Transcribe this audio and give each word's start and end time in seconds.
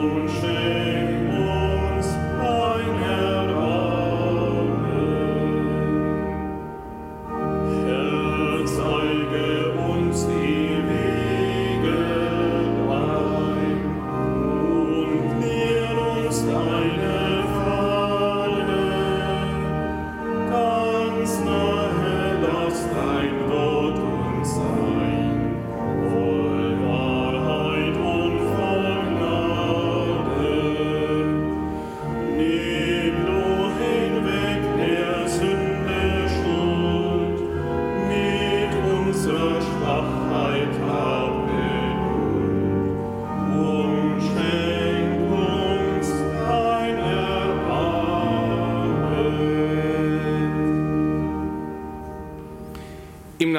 und 0.00 0.30
schön. 0.30 0.59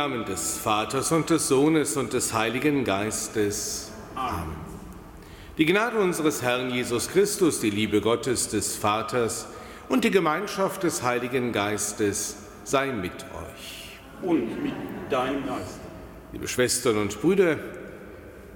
Namen 0.01 0.25
des 0.25 0.57
Vaters 0.57 1.11
und 1.11 1.29
des 1.29 1.47
Sohnes 1.47 1.95
und 1.95 2.13
des 2.13 2.33
Heiligen 2.33 2.83
Geistes. 2.83 3.91
Amen. 4.15 4.55
Die 5.59 5.65
Gnade 5.67 5.99
unseres 5.99 6.41
Herrn 6.41 6.71
Jesus 6.71 7.07
Christus, 7.07 7.59
die 7.59 7.69
Liebe 7.69 8.01
Gottes 8.01 8.49
des 8.49 8.75
Vaters 8.75 9.45
und 9.89 10.03
die 10.03 10.09
Gemeinschaft 10.09 10.81
des 10.81 11.03
Heiligen 11.03 11.51
Geistes 11.51 12.35
sei 12.63 12.91
mit 12.91 13.11
euch. 13.11 13.99
Und 14.27 14.63
mit 14.63 14.73
deinem 15.11 15.45
Geist. 15.45 15.79
Liebe 16.31 16.47
Schwestern 16.47 16.97
und 16.97 17.21
Brüder, 17.21 17.59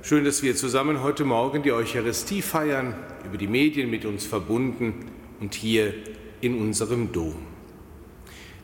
schön, 0.01 0.25
dass 0.25 0.41
wir 0.41 0.55
zusammen 0.55 1.03
heute 1.03 1.25
Morgen 1.25 1.61
die 1.61 1.73
Eucharistie 1.73 2.41
feiern, 2.41 2.95
über 3.23 3.37
die 3.37 3.47
Medien 3.47 3.91
mit 3.91 4.05
uns 4.05 4.25
verbunden 4.25 5.11
und 5.39 5.53
hier 5.53 5.93
in 6.41 6.59
unserem 6.59 7.11
Dom. 7.11 7.54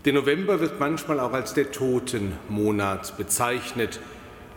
Der 0.04 0.14
November 0.14 0.60
wird 0.60 0.80
manchmal 0.80 1.20
auch 1.20 1.34
als 1.34 1.54
der 1.54 1.72
Totenmonat 1.72 3.18
bezeichnet. 3.18 4.00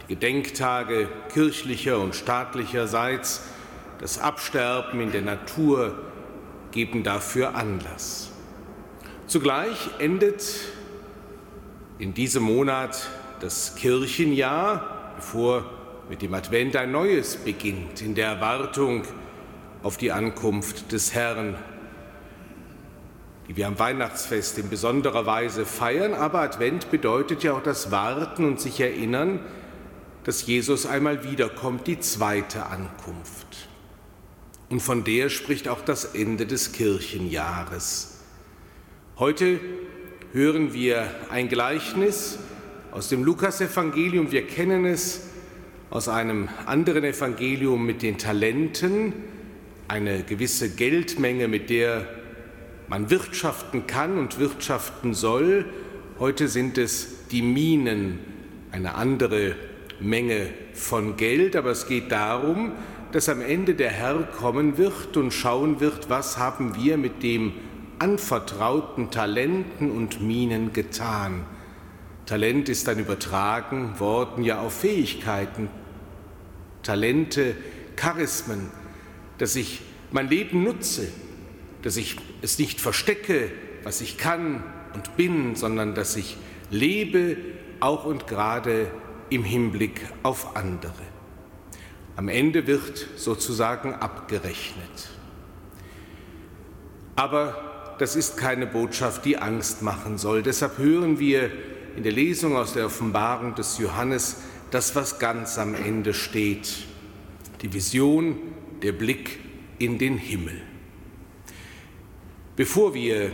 Die 0.03 0.15
Gedenktage 0.15 1.07
kirchlicher 1.35 1.99
und 1.99 2.15
staatlicherseits, 2.15 3.43
das 4.01 4.19
Absterben 4.19 5.03
in 5.03 5.13
der 5.13 5.21
Natur 5.21 5.99
geben 6.73 7.03
dafür 7.03 7.55
Anlass. 7.57 8.31
Zugleich 9.27 9.91
endet 9.99 10.43
in 11.99 12.15
diesem 12.15 12.45
Monat 12.45 13.11
das 13.41 13.75
Kirchenjahr, 13.77 15.13
bevor 15.17 15.67
mit 16.09 16.23
dem 16.23 16.33
Advent 16.33 16.75
ein 16.75 16.91
neues 16.91 17.37
beginnt, 17.37 18.01
in 18.01 18.15
der 18.15 18.29
Erwartung 18.29 19.03
auf 19.83 19.99
die 19.99 20.11
Ankunft 20.11 20.91
des 20.91 21.13
Herrn 21.13 21.57
die 23.49 23.57
wir 23.57 23.67
am 23.67 23.79
Weihnachtsfest 23.79 24.59
in 24.59 24.71
besonderer 24.71 25.27
Weise 25.27 25.67
feiern, 25.67 26.15
aber 26.15 26.41
Advent 26.41 26.91
bedeutet 26.91 27.43
ja 27.43 27.53
auch 27.53 27.63
das 27.63 27.91
Warten 27.91 28.45
und 28.45 28.61
sich 28.61 28.81
erinnern, 28.81 29.41
dass 30.25 30.47
Jesus 30.47 30.87
einmal 30.87 31.25
wiederkommt, 31.25 31.87
die 31.87 32.01
zweite 32.01 32.67
Ankunft. 32.67 33.69
Und 34.71 34.81
von 34.81 35.05
der 35.05 35.29
spricht 35.29 35.69
auch 35.69 35.83
das 35.83 36.07
Ende 36.07 36.47
des 36.47 36.73
Kirchenjahres. 36.73 38.19
Heute 39.19 39.61
hören 40.33 40.73
wir 40.73 41.09
ein 41.31 41.49
Gleichnis 41.49 42.39
aus 42.91 43.09
dem 43.09 43.23
Lukasevangelium. 43.23 44.33
Wir 44.33 44.47
kennen 44.47 44.87
es 44.87 45.29
aus 45.91 46.09
einem 46.09 46.49
anderen 46.65 47.05
Evangelium 47.05 47.85
mit 47.85 48.03
den 48.03 48.19
Talenten, 48.19 49.13
eine 49.87 50.25
gewisse 50.25 50.71
Geldmenge, 50.71 51.47
mit 51.47 51.69
der 51.69 52.09
man 52.89 53.11
wirtschaften 53.11 53.87
kann 53.87 54.19
und 54.19 54.39
wirtschaften 54.39 55.15
soll. 55.15 55.65
Heute 56.19 56.49
sind 56.49 56.79
es 56.79 57.29
die 57.29 57.43
Minen, 57.43 58.19
eine 58.73 58.95
andere 58.95 59.57
Menge 60.01 60.49
von 60.73 61.17
Geld, 61.17 61.57
aber 61.57 61.71
es 61.71 61.87
geht 61.87 62.13
darum, 62.13 62.73
dass 63.13 63.29
am 63.29 63.41
Ende 63.41 63.75
der 63.75 63.91
Herr 63.91 64.25
kommen 64.25 64.77
wird 64.77 65.17
und 65.17 65.33
schauen 65.33 65.81
wird, 65.81 66.11
was 66.11 66.37
haben 66.39 66.75
wir 66.77 66.97
mit 66.97 67.23
dem 67.23 67.53
anvertrauten 67.99 69.11
Talenten 69.11 69.91
und 69.91 70.21
Minen 70.21 70.73
getan. 70.73 71.45
Talent 72.27 72.69
ist 72.69 72.89
dann 72.89 72.99
übertragen 72.99 74.01
worden 74.01 74.45
ja 74.45 74.61
auf 74.61 74.81
Fähigkeiten, 74.81 75.69
Talente, 76.83 77.55
Charismen, 77.97 78.71
dass 79.39 79.57
ich 79.57 79.83
mein 80.11 80.29
Leben 80.29 80.65
nutze, 80.65 81.09
dass 81.85 81.99
ich 81.99 82.17
es 82.41 82.59
nicht 82.59 82.81
verstecke, 82.81 83.51
was 83.83 84.01
ich 84.01 84.17
kann 84.17 84.65
und 84.95 85.17
bin, 85.19 85.55
sondern 85.55 85.95
dass 85.95 86.17
ich 86.17 86.39
lebe, 86.71 87.37
auch 87.81 88.07
und 88.07 88.27
gerade 88.27 88.91
im 89.29 89.45
Hinblick 89.45 90.01
auf 90.23 90.57
andere. 90.57 90.95
Am 92.17 92.29
Ende 92.29 92.67
wird 92.67 93.07
sozusagen 93.17 93.93
abgerechnet. 93.95 95.11
Aber 97.17 97.97
das 97.99 98.17
ist 98.17 98.39
keine 98.39 98.67
Botschaft, 98.67 99.27
die 99.27 99.37
Angst 99.37 99.83
machen 99.83 100.17
soll. 100.17 100.43
Deshalb 100.43 100.79
hören 100.79 101.19
wir 101.19 101.51
in 101.97 102.03
der 102.03 102.13
Lesung 102.13 102.57
aus 102.57 102.73
der 102.73 102.87
Offenbarung 102.87 103.55
des 103.57 103.77
Johannes 103.77 104.39
das, 104.71 104.97
was 104.97 105.19
ganz 105.19 105.59
am 105.59 105.75
Ende 105.75 106.15
steht. 106.15 106.87
Die 107.61 107.75
Vision, 107.75 108.39
der 108.83 108.93
Blick 108.93 109.39
in 109.79 109.99
den 109.99 110.17
Himmel. 110.17 110.63
Bevor 112.57 112.95
wir 112.95 113.33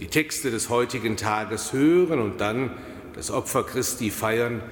die 0.00 0.06
Texte 0.06 0.50
des 0.50 0.70
heutigen 0.70 1.18
Tages 1.18 1.74
hören 1.74 2.18
und 2.18 2.40
dann 2.40 2.70
das 3.14 3.30
Opfer 3.30 3.62
Christi 3.62 4.10
feiern, 4.10 4.62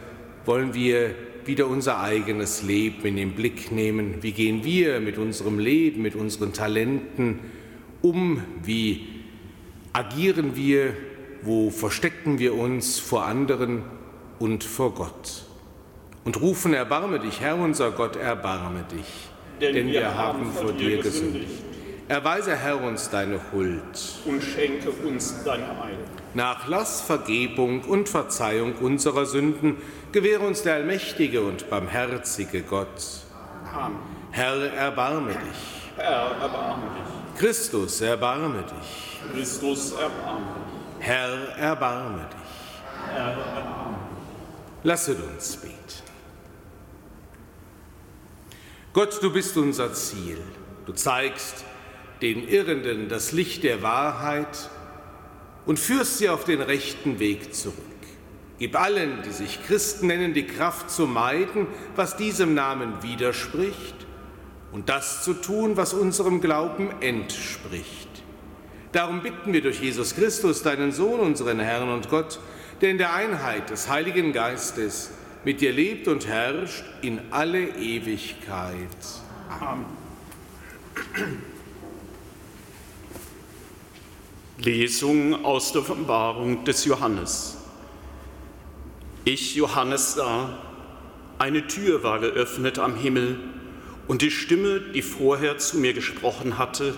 wollen 0.47 0.73
wir 0.73 1.15
wieder 1.45 1.67
unser 1.67 2.01
eigenes 2.01 2.63
Leben 2.63 3.05
in 3.05 3.17
den 3.17 3.33
Blick 3.33 3.71
nehmen. 3.71 4.23
Wie 4.23 4.33
gehen 4.33 4.65
wir 4.65 5.01
mit 5.01 5.19
unserem 5.19 5.59
Leben, 5.59 6.01
mit 6.01 6.15
unseren 6.15 6.55
Talenten 6.55 7.39
um? 8.01 8.43
Wie 8.63 9.07
agieren 9.93 10.57
wir? 10.57 10.95
Wo 11.43 11.71
verstecken 11.71 12.39
wir 12.39 12.55
uns 12.55 12.99
vor 12.99 13.27
anderen 13.27 13.83
und 14.39 14.65
vor 14.65 14.95
Gott? 14.95 15.45
Und 16.25 16.41
rufen, 16.41 16.73
erbarme 16.73 17.19
dich, 17.19 17.41
Herr 17.41 17.57
unser 17.57 17.91
Gott, 17.91 18.17
erbarme 18.17 18.85
dich, 18.91 19.07
denn, 19.61 19.75
denn 19.75 19.87
wir, 19.89 20.01
wir 20.01 20.15
haben 20.15 20.51
vor 20.53 20.73
dir 20.73 20.99
gesündigt. 20.99 21.70
Erweise, 22.11 22.57
Herr, 22.57 22.83
uns 22.83 23.09
deine 23.09 23.41
Huld 23.53 23.81
und 24.25 24.43
schenke 24.43 24.91
uns 24.91 25.45
deine 25.45 25.69
Heil. 25.81 25.97
Nachlass, 26.35 27.03
Vergebung 27.03 27.83
und 27.83 28.09
Verzeihung 28.09 28.75
unserer 28.81 29.27
Sünden 29.27 29.77
gewähre 30.11 30.45
uns 30.45 30.65
der 30.65 30.75
allmächtige 30.75 31.41
und 31.41 31.71
barmherzige 31.71 32.63
Gott. 32.63 32.89
Amen. 33.73 33.97
Herr, 34.33 34.57
erbarme 34.73 35.35
dich. 35.35 35.95
Herr, 35.97 36.33
erbarme 36.43 36.83
dich. 36.97 37.39
Christus, 37.39 38.01
erbarme 38.01 38.65
dich. 38.65 39.21
Christus, 39.33 39.93
erbarme 39.93 40.47
dich. 40.99 41.07
Herr, 41.07 41.57
erbarme 41.59 42.27
dich. 42.29 43.15
Herr, 43.15 43.29
erbarme 43.29 43.99
dich. 43.99 44.83
Lasset 44.83 45.19
uns 45.33 45.57
beten. 45.59 45.75
Gott, 48.93 49.17
du 49.23 49.33
bist 49.33 49.57
unser 49.57 49.93
Ziel. 49.93 50.39
Du 50.87 50.93
zeigst, 50.93 51.65
den 52.23 52.47
Irrenden 52.47 53.09
das 53.09 53.33
Licht 53.33 53.65
der 53.65 53.83
Wahrheit 53.83 54.71
und 55.67 55.79
führst 55.79 56.19
sie 56.19 56.29
auf 56.29 56.45
den 56.45 56.61
rechten 56.61 57.19
Weg 57.19 57.55
zurück. 57.55 57.77
Gib 58.59 58.79
allen, 58.79 59.23
die 59.25 59.31
sich 59.33 59.65
Christen 59.67 60.09
nennen, 60.09 60.35
die 60.35 60.47
Kraft 60.47 60.91
zu 60.91 61.07
meiden, 61.07 61.67
was 61.97 62.17
diesem 62.17 62.55
Namen 62.55 63.03
widerspricht 63.03 63.95
und 64.71 64.89
das 64.89 65.25
zu 65.25 65.33
tun, 65.35 65.77
was 65.77 65.95
unserem 65.95 66.41
Glauben 66.41 66.91
entspricht. 67.01 68.09
Darum 68.93 69.23
bitten 69.23 69.53
wir 69.53 69.63
durch 69.63 69.81
Jesus 69.81 70.15
Christus, 70.15 70.63
deinen 70.63 70.93
Sohn, 70.93 71.21
unseren 71.21 71.61
Herrn 71.61 71.89
und 71.89 72.11
Gott, 72.11 72.39
der 72.81 72.91
in 72.91 72.99
der 72.99 73.15
Einheit 73.15 73.71
des 73.71 73.89
Heiligen 73.89 74.33
Geistes 74.33 75.11
mit 75.45 75.61
dir 75.61 75.73
lebt 75.73 76.09
und 76.09 76.27
herrscht 76.27 76.85
in 77.03 77.21
alle 77.31 77.63
Ewigkeit. 77.79 78.89
Amen. 79.49 79.87
Lesung 84.65 85.45
aus 85.45 85.73
der 85.73 85.81
Offenbarung 85.81 86.65
des 86.65 86.85
Johannes. 86.85 87.57
Ich, 89.25 89.55
Johannes, 89.55 90.15
sah, 90.15 90.59
eine 91.39 91.67
Tür 91.67 92.03
war 92.03 92.19
geöffnet 92.21 92.79
am 92.79 92.95
Himmel 92.95 93.39
und 94.07 94.23
die 94.23 94.31
Stimme, 94.31 94.81
die 94.81 95.03
vorher 95.03 95.57
zu 95.59 95.79
mir 95.79 95.95
gesprochen 95.95 96.59
hatte 96.59 96.95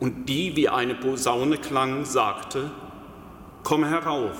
und 0.00 0.28
die 0.28 0.56
wie 0.56 0.68
eine 0.68 0.94
Posaune 0.94 1.58
klang, 1.58 2.04
sagte, 2.04 2.70
Komm 3.62 3.84
herauf 3.84 4.36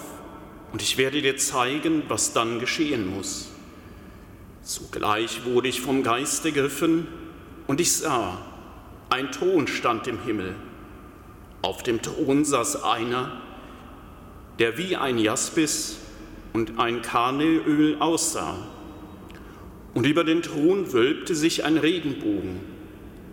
und 0.73 0.83
ich 0.83 0.97
werde 0.97 1.23
dir 1.23 1.37
zeigen, 1.37 2.03
was 2.09 2.33
dann 2.33 2.59
geschehen 2.59 3.15
muss. 3.15 3.51
Zugleich 4.63 5.45
wurde 5.45 5.69
ich 5.69 5.81
vom 5.81 6.03
Geist 6.03 6.45
ergriffen 6.45 7.07
und 7.67 7.81
ich 7.81 7.93
sah, 7.93 8.39
ein 9.11 9.31
Thron 9.31 9.67
stand 9.67 10.07
im 10.07 10.21
Himmel 10.23 10.55
auf 11.63 11.83
dem 11.83 12.03
Thron 12.03 12.45
saß 12.45 12.85
einer, 12.85 13.41
der 14.59 14.79
wie 14.79 14.97
ein 14.97 15.19
Jaspis 15.19 15.99
und 16.53 16.79
ein 16.79 17.03
Karneöl 17.03 17.97
aussah. 18.01 18.57
Und 19.95 20.07
über 20.07 20.25
den 20.25 20.43
Thron 20.43 20.93
wölbte 20.93 21.35
sich 21.35 21.65
ein 21.65 21.77
Regenbogen, 21.77 22.61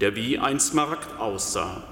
der 0.01 0.15
wie 0.15 0.39
ein 0.39 0.59
Smaragd 0.59 1.19
aussah. 1.19 1.83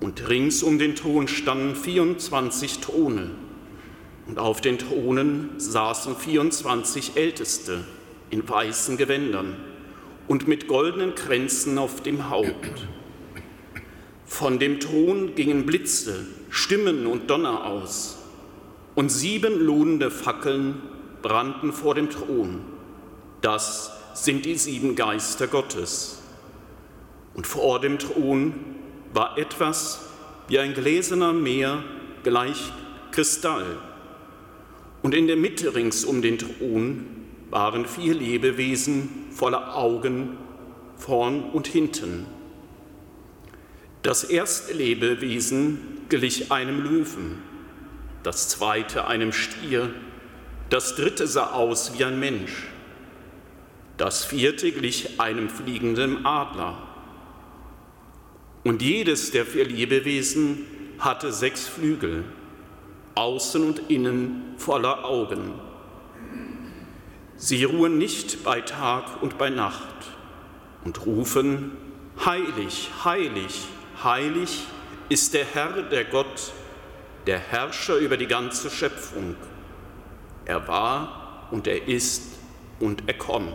Und 0.00 0.28
rings 0.28 0.62
um 0.62 0.78
den 0.78 0.94
Thron 0.94 1.28
standen 1.28 1.74
24 1.74 2.78
Throne. 2.78 3.30
Und 4.26 4.38
auf 4.38 4.60
den 4.60 4.78
Thronen 4.78 5.50
saßen 5.58 6.14
24 6.14 7.16
Älteste 7.16 7.84
in 8.30 8.46
weißen 8.48 8.96
Gewändern 8.96 9.56
und 10.28 10.46
mit 10.46 10.68
goldenen 10.68 11.14
Kränzen 11.14 11.78
auf 11.78 12.02
dem 12.02 12.28
Haupt. 12.28 12.86
Von 14.28 14.60
dem 14.60 14.78
Thron 14.78 15.34
gingen 15.34 15.66
Blitze, 15.66 16.26
Stimmen 16.50 17.06
und 17.06 17.28
Donner 17.28 17.66
aus. 17.66 18.18
und 18.98 19.10
sieben 19.10 19.60
lohnende 19.60 20.10
Fackeln 20.10 20.82
brannten 21.22 21.72
vor 21.72 21.94
dem 21.94 22.10
Thron. 22.10 22.62
Das 23.42 23.92
sind 24.12 24.44
die 24.44 24.56
sieben 24.56 24.96
Geister 24.96 25.46
Gottes. 25.46 26.20
Und 27.34 27.46
vor 27.46 27.80
dem 27.80 28.00
Thron 28.00 28.54
war 29.14 29.38
etwas 29.38 30.00
wie 30.48 30.58
ein 30.58 30.74
gläserner 30.74 31.32
Meer 31.32 31.84
gleich 32.24 32.72
Kristall. 33.12 33.78
Und 35.02 35.14
in 35.14 35.28
der 35.28 35.36
Mitte 35.36 35.76
rings 35.76 36.04
um 36.04 36.20
den 36.20 36.38
Thron 36.38 37.06
waren 37.50 37.86
vier 37.86 38.14
Lebewesen 38.14 39.28
voller 39.30 39.76
Augen 39.76 40.36
vorn 40.96 41.44
und 41.52 41.68
hinten. 41.68 42.26
Das 44.02 44.24
erste 44.24 44.72
Lebewesen 44.72 46.06
glich 46.08 46.52
einem 46.52 46.80
Löwen, 46.82 47.42
das 48.22 48.48
zweite 48.48 49.06
einem 49.06 49.32
Stier, 49.32 49.90
das 50.70 50.94
dritte 50.94 51.26
sah 51.26 51.50
aus 51.52 51.98
wie 51.98 52.04
ein 52.04 52.20
Mensch, 52.20 52.68
das 53.96 54.24
vierte 54.24 54.70
glich 54.70 55.20
einem 55.20 55.48
fliegenden 55.48 56.24
Adler. 56.24 56.78
Und 58.64 58.82
jedes 58.82 59.30
der 59.32 59.44
vier 59.44 59.64
Lebewesen 59.64 60.66
hatte 60.98 61.32
sechs 61.32 61.66
Flügel, 61.66 62.24
außen 63.14 63.64
und 63.64 63.90
innen 63.90 64.54
voller 64.58 65.04
Augen. 65.04 65.52
Sie 67.36 67.64
ruhen 67.64 67.98
nicht 67.98 68.44
bei 68.44 68.60
Tag 68.60 69.22
und 69.22 69.38
bei 69.38 69.50
Nacht 69.50 70.06
und 70.84 71.04
rufen, 71.06 71.72
Heilig, 72.24 72.90
heilig, 73.04 73.68
heilig 74.04 74.64
ist 75.08 75.34
der 75.34 75.44
Herr, 75.44 75.82
der 75.82 76.04
Gott, 76.04 76.52
der 77.26 77.38
Herrscher 77.38 77.96
über 77.96 78.16
die 78.16 78.26
ganze 78.26 78.70
Schöpfung. 78.70 79.36
Er 80.44 80.66
war 80.68 81.48
und 81.50 81.66
er 81.66 81.88
ist 81.88 82.22
und 82.80 83.04
er 83.06 83.14
kommt. 83.14 83.54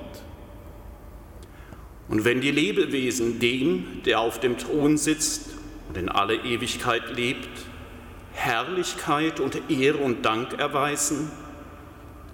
Und 2.08 2.26
wenn 2.26 2.42
die 2.42 2.52
Lebewesen 2.52 3.40
dem, 3.40 4.04
der 4.06 4.20
auf 4.20 4.40
dem 4.40 4.58
Thron 4.58 4.98
sitzt 4.98 5.52
und 5.88 5.98
in 5.98 6.10
alle 6.10 6.36
Ewigkeit 6.36 7.16
lebt, 7.16 7.50
Herrlichkeit 8.34 9.40
und 9.40 9.70
Ehre 9.70 9.98
und 10.00 10.24
Dank 10.26 10.60
erweisen, 10.60 11.32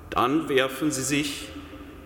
dann 0.10 0.50
werfen 0.50 0.92
sie 0.92 1.04
sich, 1.04 1.50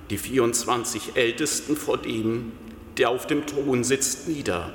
die 0.10 0.18
24 0.18 1.16
Ältesten, 1.16 1.78
vor 1.78 1.98
dem, 1.98 2.52
der 2.98 3.10
auf 3.10 3.26
dem 3.26 3.46
Thron 3.46 3.84
sitzt, 3.84 4.28
nieder 4.28 4.74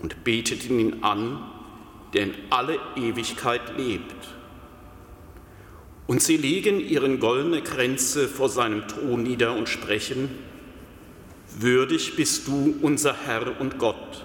und 0.00 0.24
beteten 0.24 0.78
ihn 0.78 1.02
an, 1.02 1.42
der 2.12 2.24
in 2.24 2.34
alle 2.50 2.78
Ewigkeit 2.96 3.76
lebt. 3.76 4.28
Und 6.06 6.22
sie 6.22 6.36
legen 6.36 6.80
ihren 6.80 7.20
goldene 7.20 7.62
Kränze 7.62 8.28
vor 8.28 8.48
seinem 8.48 8.88
Thron 8.88 9.22
nieder 9.22 9.54
und 9.54 9.68
sprechen, 9.68 10.30
Würdig 11.60 12.14
bist 12.14 12.46
du, 12.46 12.76
unser 12.82 13.16
Herr 13.24 13.60
und 13.60 13.78
Gott, 13.78 14.24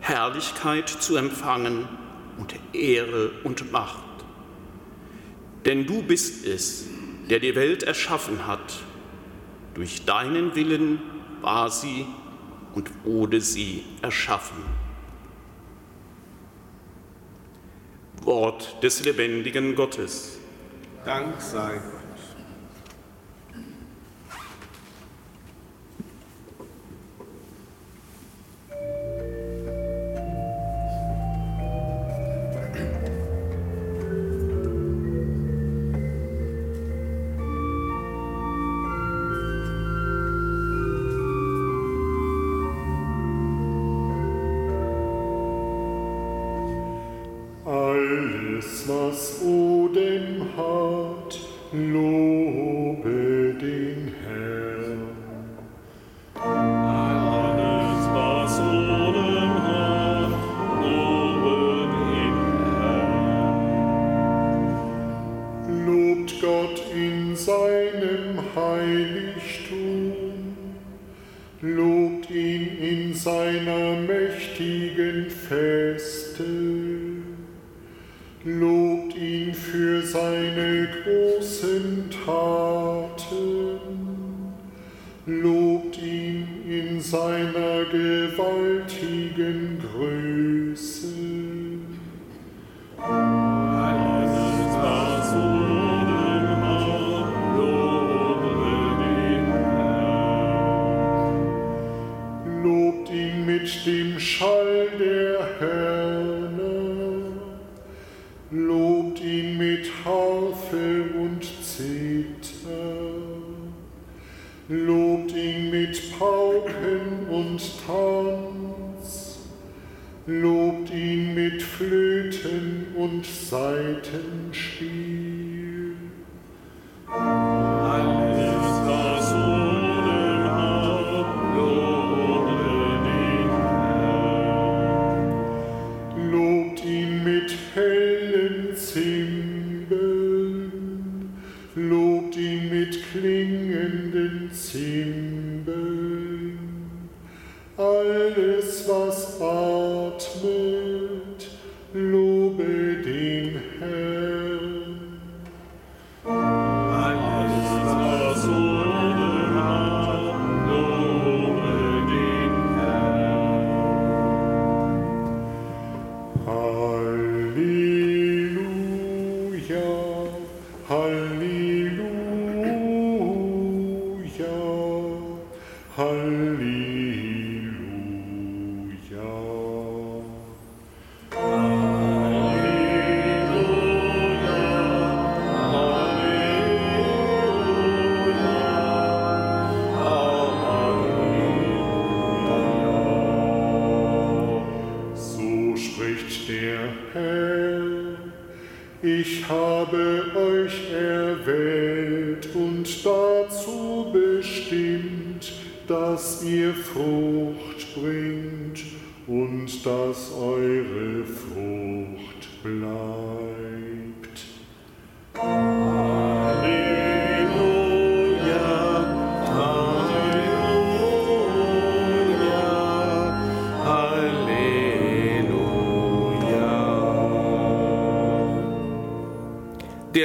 Herrlichkeit 0.00 0.88
zu 0.88 1.16
empfangen 1.16 1.88
und 2.36 2.54
Ehre 2.72 3.30
und 3.42 3.72
Macht. 3.72 4.04
Denn 5.64 5.86
du 5.86 6.02
bist 6.02 6.46
es, 6.46 6.86
der 7.30 7.40
die 7.40 7.54
Welt 7.54 7.82
erschaffen 7.82 8.46
hat. 8.46 8.80
Durch 9.74 10.04
deinen 10.04 10.54
Willen 10.54 11.00
war 11.40 11.70
sie 11.70 12.06
und 12.74 12.90
wurde 13.04 13.40
sie 13.40 13.84
erschaffen. 14.02 14.62
Wort 18.24 18.82
des 18.82 19.04
lebendigen 19.04 19.74
Gottes. 19.74 20.38
Dank 21.04 21.40
sei 21.40 21.80
das 49.18 49.42
Odem 49.42 50.42
hat, 50.56 50.56
Hart, 50.56 51.40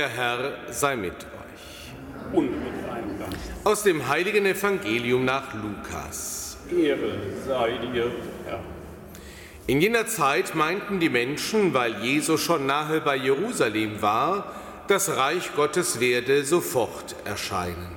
Der 0.04 0.10
Herr 0.10 0.52
sei 0.70 0.98
mit 0.98 1.14
euch. 1.14 2.34
Und 2.34 2.52
mit 2.62 2.74
deinem 2.86 3.18
Geist. 3.18 3.38
Aus 3.64 3.84
dem 3.84 4.06
heiligen 4.10 4.46
Evangelium 4.46 5.24
nach 5.24 5.54
Lukas. 5.54 6.58
Ehre 6.70 7.14
sei 7.48 7.78
dir, 7.78 8.12
Herr. 8.46 8.60
In 9.66 9.80
jener 9.80 10.06
Zeit 10.06 10.56
meinten 10.56 11.00
die 11.00 11.08
Menschen, 11.08 11.74
weil 11.74 12.02
Jesus 12.02 12.42
schon 12.42 12.66
nahe 12.66 13.00
bei 13.00 13.16
Jerusalem 13.16 14.02
war, 14.02 14.52
das 14.90 15.16
Reich 15.16 15.56
Gottes 15.56 16.02
werde 16.02 16.44
sofort 16.44 17.16
erscheinen. 17.24 17.96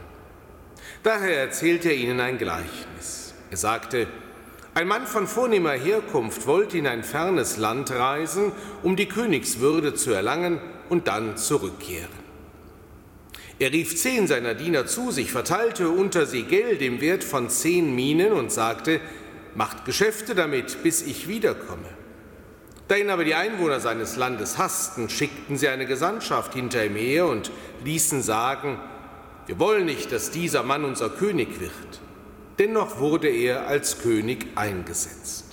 Daher 1.03 1.41
erzählte 1.41 1.89
er 1.89 1.97
ihnen 1.97 2.21
ein 2.21 2.39
Gleichnis. 2.39 3.35
Er 3.51 3.57
sagte, 3.57 4.07
ein 4.75 4.87
Mann 4.87 5.09
von 5.09 5.27
vornehmer 5.27 5.73
Herkunft 5.73 6.47
wollte 6.47 6.79
in 6.79 6.87
ein 6.87 7.03
fernes 7.03 7.57
Land 7.57 7.91
reisen, 7.91 8.53
um 8.85 8.95
die 8.95 9.09
Königswürde 9.09 9.95
zu 9.95 10.13
erlangen 10.13 10.61
und 10.89 11.09
dann 11.09 11.37
zurückkehren. 11.37 12.27
Er 13.59 13.73
rief 13.73 13.97
zehn 13.97 14.27
seiner 14.27 14.55
Diener 14.55 14.87
zu 14.87 15.11
sich, 15.11 15.33
verteilte 15.33 15.89
unter 15.89 16.27
sie 16.27 16.43
Geld 16.43 16.83
im 16.83 17.01
Wert 17.01 17.25
von 17.25 17.49
zehn 17.49 17.95
Minen 17.95 18.33
und 18.33 18.53
sagte, 18.53 19.01
macht 19.55 19.87
Geschäfte 19.87 20.35
damit, 20.35 20.83
bis 20.83 21.01
ich 21.03 21.27
wiederkomme. 21.27 21.89
Da 22.89 22.97
ihn 22.97 23.11
aber 23.11 23.25
die 23.25 23.35
Einwohner 23.35 23.81
seines 23.81 24.17
Landes 24.17 24.59
hassten, 24.59 25.09
schickten 25.09 25.57
sie 25.57 25.69
eine 25.69 25.87
Gesandtschaft 25.87 26.55
hinter 26.55 26.85
ihm 26.85 26.95
her 26.95 27.27
und 27.27 27.51
ließen 27.85 28.23
sagen, 28.23 28.79
wir 29.47 29.59
wollen 29.59 29.87
nicht, 29.87 30.13
dass 30.13 30.31
dieser 30.31 30.63
Mann 30.63 30.85
unser 30.85 31.09
König 31.09 31.61
wird. 31.61 32.01
Dennoch 32.59 32.99
wurde 32.99 33.29
er 33.29 33.67
als 33.67 34.01
König 34.01 34.47
eingesetzt. 34.55 35.46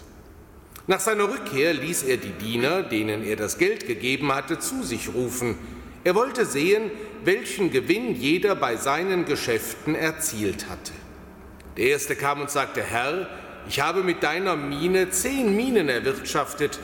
Nach 0.86 1.00
seiner 1.00 1.30
Rückkehr 1.30 1.74
ließ 1.74 2.04
er 2.04 2.18
die 2.18 2.32
Diener, 2.32 2.84
denen 2.84 3.24
er 3.24 3.38
das 3.38 3.58
Geld 3.58 3.88
gegeben 3.88 4.34
hatte, 4.34 4.60
zu 4.60 4.84
sich 4.84 5.14
rufen. 5.14 5.58
Er 6.04 6.14
wollte 6.14 6.46
sehen, 6.46 6.92
welchen 7.24 7.72
Gewinn 7.72 8.16
jeder 8.16 8.56
bei 8.56 8.76
seinen 8.76 9.24
Geschäften 9.24 9.96
erzielt 9.96 10.70
hatte. 10.70 10.92
Der 11.78 11.86
erste 11.86 12.18
kam 12.18 12.42
und 12.42 12.52
sagte, 12.52 12.84
Herr, 12.84 13.30
ich 13.70 13.80
habe 13.80 14.04
mit 14.04 14.24
deiner 14.24 14.58
Mine 14.58 15.10
zehn 15.10 15.56
Minen 15.56 15.88
erwirtschaftet. 15.88 16.80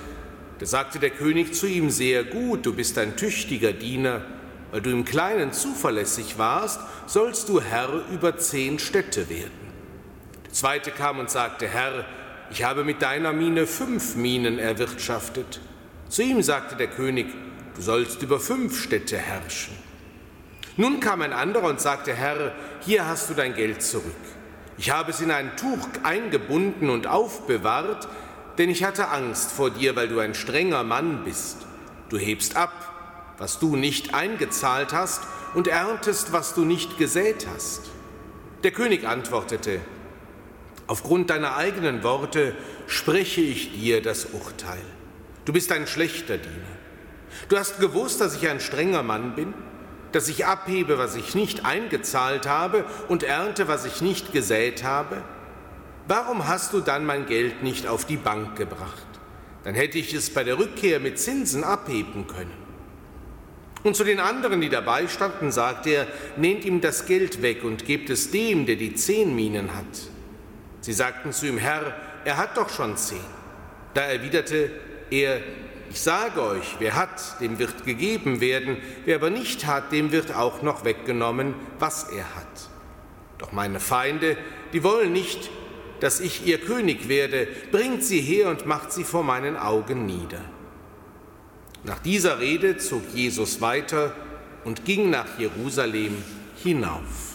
Da 0.60 0.66
sagte 0.66 1.00
der 1.00 1.10
König 1.10 1.54
zu 1.54 1.68
ihm, 1.68 1.90
sehr 1.90 2.24
gut, 2.24 2.66
du 2.66 2.74
bist 2.74 2.98
ein 2.98 3.18
tüchtiger 3.18 3.74
Diener. 3.74 4.22
Weil 4.72 4.82
du 4.82 4.92
im 4.92 5.04
Kleinen 5.04 5.52
zuverlässig 5.52 6.38
warst, 6.38 6.80
sollst 7.06 7.50
du 7.50 7.60
Herr 7.60 8.06
über 8.14 8.38
zehn 8.38 8.80
Städte 8.80 9.30
werden. 9.30 9.52
Der 10.46 10.54
zweite 10.54 10.92
kam 10.92 11.20
und 11.20 11.30
sagte, 11.30 11.68
Herr, 11.68 12.06
ich 12.52 12.64
habe 12.64 12.84
mit 12.84 13.02
deiner 13.02 13.34
Mine 13.34 13.68
fünf 13.68 14.16
Minen 14.16 14.60
erwirtschaftet. 14.60 15.62
Zu 16.10 16.24
ihm 16.24 16.42
sagte 16.42 16.76
der 16.76 16.88
König, 16.88 17.28
du 17.76 17.82
sollst 17.82 18.22
über 18.24 18.40
fünf 18.40 18.82
Städte 18.82 19.18
herrschen. 19.18 19.74
Nun 20.78 21.00
kam 21.00 21.22
ein 21.22 21.34
anderer 21.34 21.68
und 21.70 21.82
sagte, 21.82 22.14
Herr, 22.14 22.54
hier 22.82 23.06
hast 23.06 23.30
du 23.30 23.34
dein 23.34 23.54
Geld 23.54 23.82
zurück. 23.84 24.04
Ich 24.78 24.92
habe 24.92 25.12
es 25.12 25.20
in 25.20 25.30
ein 25.30 25.56
Tuch 25.58 25.88
eingebunden 26.04 26.90
und 26.90 27.06
aufbewahrt, 27.06 28.08
denn 28.58 28.70
ich 28.70 28.84
hatte 28.84 29.10
Angst 29.10 29.52
vor 29.52 29.70
dir, 29.70 29.96
weil 29.96 30.08
du 30.08 30.20
ein 30.20 30.34
strenger 30.34 30.84
Mann 30.84 31.24
bist. 31.26 31.58
Du 32.08 32.18
hebst 32.18 32.56
ab, 32.56 33.36
was 33.38 33.60
du 33.60 33.76
nicht 33.76 34.14
eingezahlt 34.14 34.94
hast, 34.94 35.22
und 35.54 35.68
erntest, 35.68 36.32
was 36.32 36.54
du 36.54 36.64
nicht 36.64 36.98
gesät 36.98 37.48
hast. 37.54 37.90
Der 38.64 38.72
König 38.72 39.06
antwortete, 39.08 39.80
Aufgrund 40.90 41.30
deiner 41.30 41.56
eigenen 41.56 42.02
Worte 42.02 42.56
spreche 42.88 43.42
ich 43.42 43.80
dir 43.80 44.02
das 44.02 44.26
Urteil. 44.26 44.82
Du 45.46 45.54
bist 45.54 45.72
ein 45.72 45.86
schlechter 45.86 46.40
Diener. 46.40 46.78
Du 47.48 47.60
hast 47.60 47.80
gewusst, 47.80 48.20
dass 48.22 48.36
ich 48.36 48.50
ein 48.50 48.60
strenger 48.60 49.04
Mann 49.04 49.36
bin, 49.36 49.54
dass 50.14 50.28
ich 50.30 50.48
abhebe, 50.48 50.98
was 50.98 51.16
ich 51.16 51.36
nicht 51.36 51.64
eingezahlt 51.64 52.48
habe 52.48 52.86
und 53.08 53.22
ernte, 53.22 53.68
was 53.68 53.86
ich 53.86 54.02
nicht 54.02 54.34
gesät 54.34 54.84
habe. 54.84 55.22
Warum 56.08 56.48
hast 56.48 56.74
du 56.74 56.80
dann 56.80 57.06
mein 57.06 57.28
Geld 57.28 57.62
nicht 57.62 57.86
auf 57.86 58.06
die 58.06 58.18
Bank 58.18 58.56
gebracht? 58.56 59.06
Dann 59.66 59.76
hätte 59.76 60.00
ich 60.00 60.16
es 60.16 60.32
bei 60.32 60.44
der 60.44 60.58
Rückkehr 60.58 61.00
mit 61.00 61.20
Zinsen 61.20 61.64
abheben 61.64 62.26
können. 62.26 62.58
Und 63.84 63.96
zu 63.96 64.04
den 64.04 64.20
anderen, 64.20 64.60
die 64.60 64.70
dabei 64.70 65.08
standen, 65.08 65.52
sagte 65.52 65.92
er, 65.92 66.08
nehmt 66.36 66.66
ihm 66.66 66.82
das 66.82 67.06
Geld 67.06 67.44
weg 67.44 67.64
und 67.64 67.86
gebt 67.86 68.10
es 68.10 68.32
dem, 68.32 68.66
der 68.66 68.76
die 68.76 68.96
zehn 68.96 69.36
Minen 69.36 69.76
hat. 69.76 70.10
Sie 70.82 70.94
sagten 70.94 71.34
zu 71.34 71.48
ihm, 71.48 71.58
Herr, 71.58 71.94
er 72.26 72.38
hat 72.38 72.58
doch 72.58 72.70
schon 72.70 72.98
zehn. 72.98 73.20
Da 73.94 74.02
erwiderte 74.02 74.72
er, 75.10 75.42
ich 75.90 76.00
sage 76.00 76.42
euch, 76.42 76.76
wer 76.80 76.96
hat, 76.96 77.42
dem 77.42 77.58
wird 77.58 77.84
gegeben 77.86 78.42
werden, 78.42 78.78
wer 79.06 79.16
aber 79.16 79.30
nicht 79.30 79.66
hat, 79.66 79.92
dem 79.92 80.12
wird 80.12 80.36
auch 80.36 80.62
noch 80.62 80.86
weggenommen, 80.86 81.56
was 81.80 82.04
er 82.04 82.36
hat. 82.36 82.70
Doch 83.40 83.52
meine 83.52 83.80
Feinde, 83.80 84.38
die 84.74 84.84
wollen 84.84 85.14
nicht, 85.14 85.50
dass 86.00 86.20
ich 86.20 86.46
ihr 86.46 86.60
König 86.60 87.10
werde, 87.10 87.48
bringt 87.72 88.04
sie 88.04 88.22
her 88.22 88.50
und 88.50 88.66
macht 88.66 88.92
sie 88.92 89.04
vor 89.04 89.24
meinen 89.24 89.58
Augen 89.58 90.06
nieder. 90.06 90.42
Nach 91.84 92.00
dieser 92.00 92.40
Rede 92.40 92.78
zog 92.78 93.02
Jesus 93.14 93.62
weiter 93.62 94.14
und 94.66 94.86
ging 94.86 95.10
nach 95.10 95.40
Jerusalem 95.40 96.24
hinauf. 96.62 97.29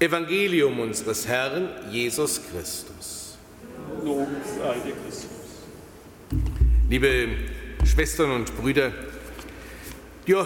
Evangelium 0.00 0.78
unseres 0.78 1.26
Herrn 1.26 1.70
Jesus 1.90 2.40
Christus. 2.52 3.36
Lob 4.04 4.28
sei 4.56 4.74
dir 4.74 4.94
Christus. 5.04 5.28
Liebe 6.88 7.28
Schwestern 7.84 8.30
und 8.30 8.56
Brüder, 8.56 8.92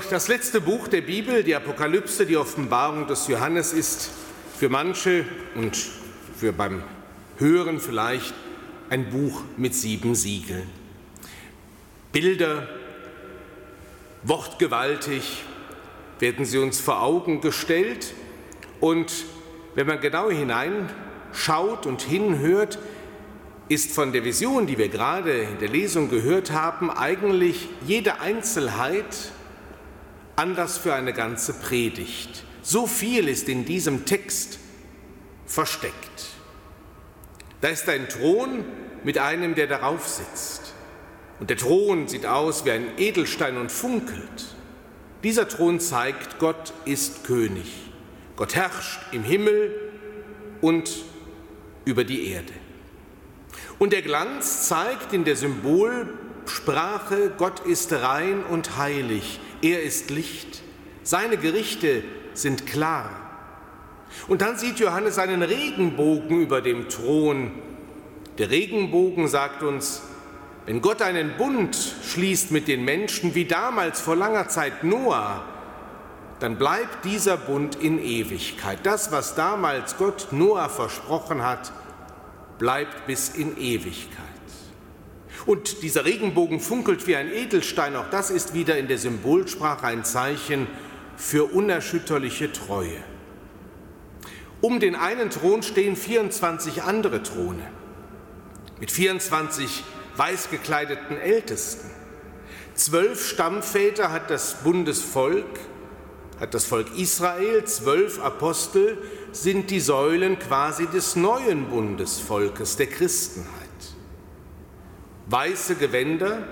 das 0.09 0.28
letzte 0.28 0.62
Buch 0.62 0.88
der 0.88 1.02
Bibel, 1.02 1.44
die 1.44 1.54
Apokalypse, 1.54 2.25
die 2.25 2.38
Offenbarung 2.38 3.06
des 3.06 3.28
Johannes, 3.28 3.75
ist 3.75 4.11
für 4.59 4.71
manche 4.71 5.26
und 5.54 5.76
für 6.38 6.54
beim 6.54 6.82
Hören 7.37 7.78
vielleicht 7.78 8.32
ein 8.88 9.11
Buch 9.11 9.42
mit 9.59 9.75
sieben 9.75 10.14
Siegeln. 10.14 10.71
Bilder, 12.11 12.68
wortgewaltig 14.23 15.42
werden 16.21 16.47
sie 16.47 16.56
uns 16.56 16.80
vor 16.80 17.02
Augen 17.02 17.42
gestellt 17.42 18.14
und 18.80 19.12
wenn 19.74 19.86
man 19.86 20.00
genau 20.00 20.30
hineinschaut 20.30 21.86
und 21.86 22.02
hinhört, 22.02 22.78
ist 23.68 23.92
von 23.92 24.12
der 24.12 24.24
Vision, 24.24 24.66
die 24.66 24.76
wir 24.76 24.88
gerade 24.88 25.42
in 25.42 25.58
der 25.58 25.68
Lesung 25.68 26.10
gehört 26.10 26.52
haben, 26.52 26.90
eigentlich 26.90 27.68
jede 27.86 28.20
Einzelheit 28.20 29.32
Anlass 30.36 30.78
für 30.78 30.94
eine 30.94 31.12
ganze 31.12 31.52
Predigt. 31.54 32.44
So 32.62 32.86
viel 32.86 33.28
ist 33.28 33.48
in 33.48 33.64
diesem 33.64 34.04
Text 34.04 34.58
versteckt. 35.46 35.94
Da 37.60 37.68
ist 37.68 37.88
ein 37.88 38.08
Thron 38.08 38.64
mit 39.04 39.18
einem, 39.18 39.54
der 39.54 39.66
darauf 39.66 40.08
sitzt. 40.08 40.74
Und 41.38 41.50
der 41.50 41.56
Thron 41.56 42.08
sieht 42.08 42.26
aus 42.26 42.64
wie 42.64 42.70
ein 42.70 42.98
Edelstein 42.98 43.56
und 43.56 43.70
funkelt. 43.70 44.56
Dieser 45.22 45.48
Thron 45.48 45.80
zeigt, 45.80 46.38
Gott 46.38 46.72
ist 46.84 47.24
König. 47.24 47.91
Gott 48.36 48.54
herrscht 48.54 49.00
im 49.12 49.22
Himmel 49.22 49.74
und 50.60 50.90
über 51.84 52.04
die 52.04 52.28
Erde. 52.28 52.52
Und 53.78 53.92
der 53.92 54.02
Glanz 54.02 54.68
zeigt 54.68 55.12
in 55.12 55.24
der 55.24 55.36
Symbolsprache, 55.36 57.32
Gott 57.36 57.60
ist 57.60 57.92
rein 57.92 58.42
und 58.44 58.76
heilig, 58.76 59.40
er 59.60 59.82
ist 59.82 60.10
Licht, 60.10 60.62
seine 61.02 61.36
Gerichte 61.36 62.04
sind 62.34 62.66
klar. 62.66 63.10
Und 64.28 64.42
dann 64.42 64.56
sieht 64.56 64.78
Johannes 64.78 65.18
einen 65.18 65.42
Regenbogen 65.42 66.40
über 66.42 66.60
dem 66.60 66.88
Thron. 66.88 67.52
Der 68.38 68.50
Regenbogen 68.50 69.26
sagt 69.26 69.62
uns, 69.62 70.02
wenn 70.66 70.80
Gott 70.80 71.02
einen 71.02 71.36
Bund 71.36 71.76
schließt 72.04 72.52
mit 72.52 72.68
den 72.68 72.84
Menschen, 72.84 73.34
wie 73.34 73.46
damals 73.46 74.00
vor 74.00 74.14
langer 74.14 74.48
Zeit 74.48 74.84
Noah, 74.84 75.44
dann 76.42 76.58
bleibt 76.58 77.04
dieser 77.04 77.37
Bund 77.37 77.76
in 77.76 78.02
Ewigkeit. 78.02 78.80
Das, 78.82 79.12
was 79.12 79.35
damals 79.35 79.96
Gott 79.96 80.28
Noah 80.33 80.68
versprochen 80.68 81.42
hat, 81.42 81.72
bleibt 82.59 83.07
bis 83.07 83.28
in 83.28 83.57
Ewigkeit. 83.57 84.26
Und 85.46 85.83
dieser 85.83 86.05
Regenbogen 86.05 86.61
funkelt 86.61 87.07
wie 87.07 87.16
ein 87.16 87.33
Edelstein, 87.33 87.96
auch 87.96 88.11
das 88.11 88.31
ist 88.31 88.55
wieder 88.55 88.76
in 88.76 88.88
der 88.88 88.98
Symbolsprache 88.98 89.87
ein 89.87 90.05
Zeichen 90.05 90.66
für 91.16 91.52
unerschütterliche 91.52 92.52
Treue. 92.52 93.02
Um 94.61 94.78
den 94.78 94.94
einen 94.94 95.31
Thron 95.31 95.62
stehen 95.62 95.96
24 95.96 96.83
andere 96.83 97.22
Throne 97.22 97.62
mit 98.78 98.90
24 98.90 99.85
weiß 100.16 100.50
gekleideten 100.50 101.16
Ältesten. 101.16 101.88
Zwölf 102.74 103.28
Stammväter 103.28 104.11
hat 104.11 104.28
das 104.28 104.62
Bundesvolk, 104.64 105.46
hat 106.42 106.55
das 106.55 106.64
Volk 106.64 106.88
Israel, 106.98 107.64
zwölf 107.66 108.20
Apostel 108.20 108.98
sind 109.31 109.70
die 109.70 109.78
Säulen 109.78 110.40
quasi 110.40 110.88
des 110.88 111.14
neuen 111.14 111.68
Bundesvolkes, 111.68 112.76
der 112.76 112.88
Christenheit. 112.88 113.46
Weiße 115.28 115.76
Gewänder, 115.76 116.42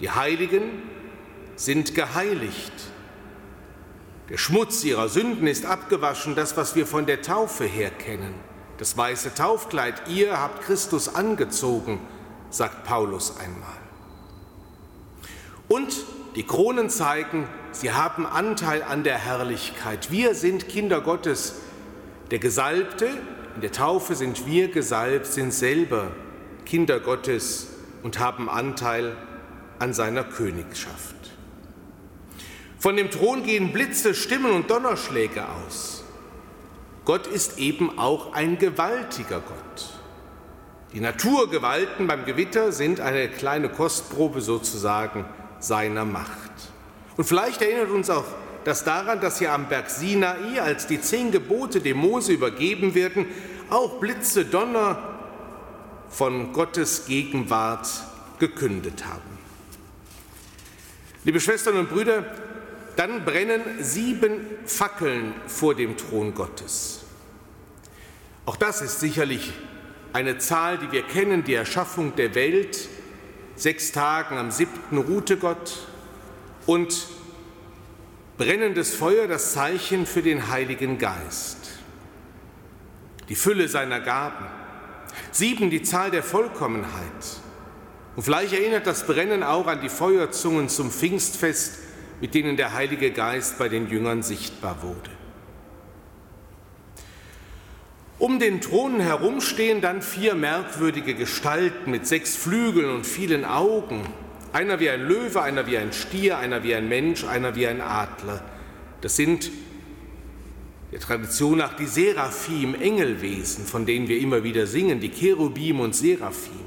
die 0.00 0.10
Heiligen 0.10 0.82
sind 1.54 1.94
geheiligt. 1.94 2.72
Der 4.28 4.38
Schmutz 4.38 4.82
ihrer 4.82 5.08
Sünden 5.08 5.46
ist 5.46 5.66
abgewaschen, 5.66 6.34
das, 6.34 6.56
was 6.56 6.74
wir 6.74 6.84
von 6.84 7.06
der 7.06 7.22
Taufe 7.22 7.66
her 7.66 7.90
kennen. 7.90 8.34
Das 8.78 8.96
weiße 8.96 9.36
Taufkleid, 9.36 10.08
ihr 10.08 10.40
habt 10.40 10.62
Christus 10.62 11.14
angezogen, 11.14 12.00
sagt 12.50 12.82
Paulus 12.82 13.38
einmal. 13.38 13.79
Und 15.70 16.04
die 16.34 16.42
Kronen 16.42 16.90
zeigen, 16.90 17.46
sie 17.70 17.92
haben 17.92 18.26
Anteil 18.26 18.82
an 18.82 19.04
der 19.04 19.18
Herrlichkeit. 19.18 20.10
Wir 20.10 20.34
sind 20.34 20.68
Kinder 20.68 21.00
Gottes. 21.00 21.60
Der 22.32 22.40
Gesalbte, 22.40 23.08
in 23.54 23.60
der 23.60 23.70
Taufe 23.70 24.16
sind 24.16 24.48
wir 24.48 24.72
gesalbt, 24.72 25.26
sind 25.26 25.54
selber 25.54 26.10
Kinder 26.66 26.98
Gottes 26.98 27.68
und 28.02 28.18
haben 28.18 28.48
Anteil 28.48 29.16
an 29.78 29.94
seiner 29.94 30.24
Königschaft. 30.24 31.14
Von 32.80 32.96
dem 32.96 33.12
Thron 33.12 33.44
gehen 33.44 33.72
Blitze, 33.72 34.12
Stimmen 34.12 34.50
und 34.50 34.70
Donnerschläge 34.72 35.44
aus. 35.48 36.02
Gott 37.04 37.28
ist 37.28 37.58
eben 37.60 37.96
auch 37.96 38.32
ein 38.32 38.58
gewaltiger 38.58 39.38
Gott. 39.38 40.00
Die 40.92 41.00
Naturgewalten 41.00 42.08
beim 42.08 42.24
Gewitter 42.24 42.72
sind 42.72 42.98
eine 42.98 43.28
kleine 43.28 43.68
Kostprobe 43.68 44.40
sozusagen 44.40 45.24
seiner 45.60 46.04
Macht. 46.04 46.50
Und 47.16 47.24
vielleicht 47.24 47.62
erinnert 47.62 47.90
uns 47.90 48.10
auch 48.10 48.24
das 48.64 48.84
daran, 48.84 49.20
dass 49.20 49.38
hier 49.38 49.52
am 49.52 49.68
Berg 49.68 49.88
Sinai, 49.90 50.60
als 50.60 50.86
die 50.86 51.00
zehn 51.00 51.30
Gebote 51.30 51.80
dem 51.80 51.98
Mose 51.98 52.32
übergeben 52.32 52.94
werden, 52.94 53.26
auch 53.70 54.00
Blitze, 54.00 54.44
Donner, 54.44 55.10
von 56.10 56.52
Gottes 56.52 57.06
Gegenwart 57.06 57.88
gekündet 58.38 59.06
haben. 59.06 59.38
Liebe 61.24 61.40
Schwestern 61.40 61.76
und 61.76 61.88
Brüder, 61.88 62.24
dann 62.96 63.24
brennen 63.24 63.62
sieben 63.80 64.40
Fackeln 64.66 65.34
vor 65.46 65.74
dem 65.74 65.96
Thron 65.96 66.34
Gottes. 66.34 67.00
Auch 68.46 68.56
das 68.56 68.82
ist 68.82 69.00
sicherlich 69.00 69.52
eine 70.12 70.38
Zahl, 70.38 70.78
die 70.78 70.90
wir 70.90 71.02
kennen, 71.02 71.44
die 71.44 71.54
Erschaffung 71.54 72.16
der 72.16 72.34
Welt. 72.34 72.88
Sechs 73.60 73.92
Tagen 73.92 74.38
am 74.38 74.50
siebten 74.50 74.96
ruhte 74.96 75.36
Gott 75.36 75.86
und 76.64 77.08
brennendes 78.38 78.94
Feuer 78.94 79.28
das 79.28 79.52
Zeichen 79.52 80.06
für 80.06 80.22
den 80.22 80.48
Heiligen 80.48 80.96
Geist. 80.96 81.58
Die 83.28 83.34
Fülle 83.34 83.68
seiner 83.68 84.00
Gaben. 84.00 84.46
Sieben 85.30 85.68
die 85.68 85.82
Zahl 85.82 86.10
der 86.10 86.22
Vollkommenheit. 86.22 86.90
Und 88.16 88.22
vielleicht 88.22 88.54
erinnert 88.54 88.86
das 88.86 89.06
Brennen 89.06 89.42
auch 89.42 89.66
an 89.66 89.82
die 89.82 89.90
Feuerzungen 89.90 90.70
zum 90.70 90.90
Pfingstfest, 90.90 91.80
mit 92.22 92.32
denen 92.32 92.56
der 92.56 92.72
Heilige 92.72 93.10
Geist 93.10 93.58
bei 93.58 93.68
den 93.68 93.90
Jüngern 93.90 94.22
sichtbar 94.22 94.82
wurde. 94.82 95.10
Um 98.20 98.38
den 98.38 98.60
Thron 98.60 99.00
herum 99.00 99.40
stehen 99.40 99.80
dann 99.80 100.02
vier 100.02 100.34
merkwürdige 100.34 101.14
Gestalten 101.14 101.90
mit 101.90 102.06
sechs 102.06 102.36
Flügeln 102.36 102.90
und 102.90 103.06
vielen 103.06 103.46
Augen. 103.46 104.02
Einer 104.52 104.78
wie 104.78 104.90
ein 104.90 105.08
Löwe, 105.08 105.40
einer 105.40 105.66
wie 105.66 105.78
ein 105.78 105.94
Stier, 105.94 106.36
einer 106.36 106.62
wie 106.62 106.74
ein 106.74 106.86
Mensch, 106.86 107.24
einer 107.24 107.56
wie 107.56 107.66
ein 107.66 107.80
Adler. 107.80 108.44
Das 109.00 109.16
sind 109.16 109.50
der 110.92 111.00
Tradition 111.00 111.56
nach 111.56 111.74
die 111.74 111.86
Seraphim, 111.86 112.74
Engelwesen, 112.74 113.64
von 113.64 113.86
denen 113.86 114.06
wir 114.06 114.18
immer 114.18 114.44
wieder 114.44 114.66
singen, 114.66 115.00
die 115.00 115.08
Cherubim 115.08 115.80
und 115.80 115.96
Seraphim. 115.96 116.60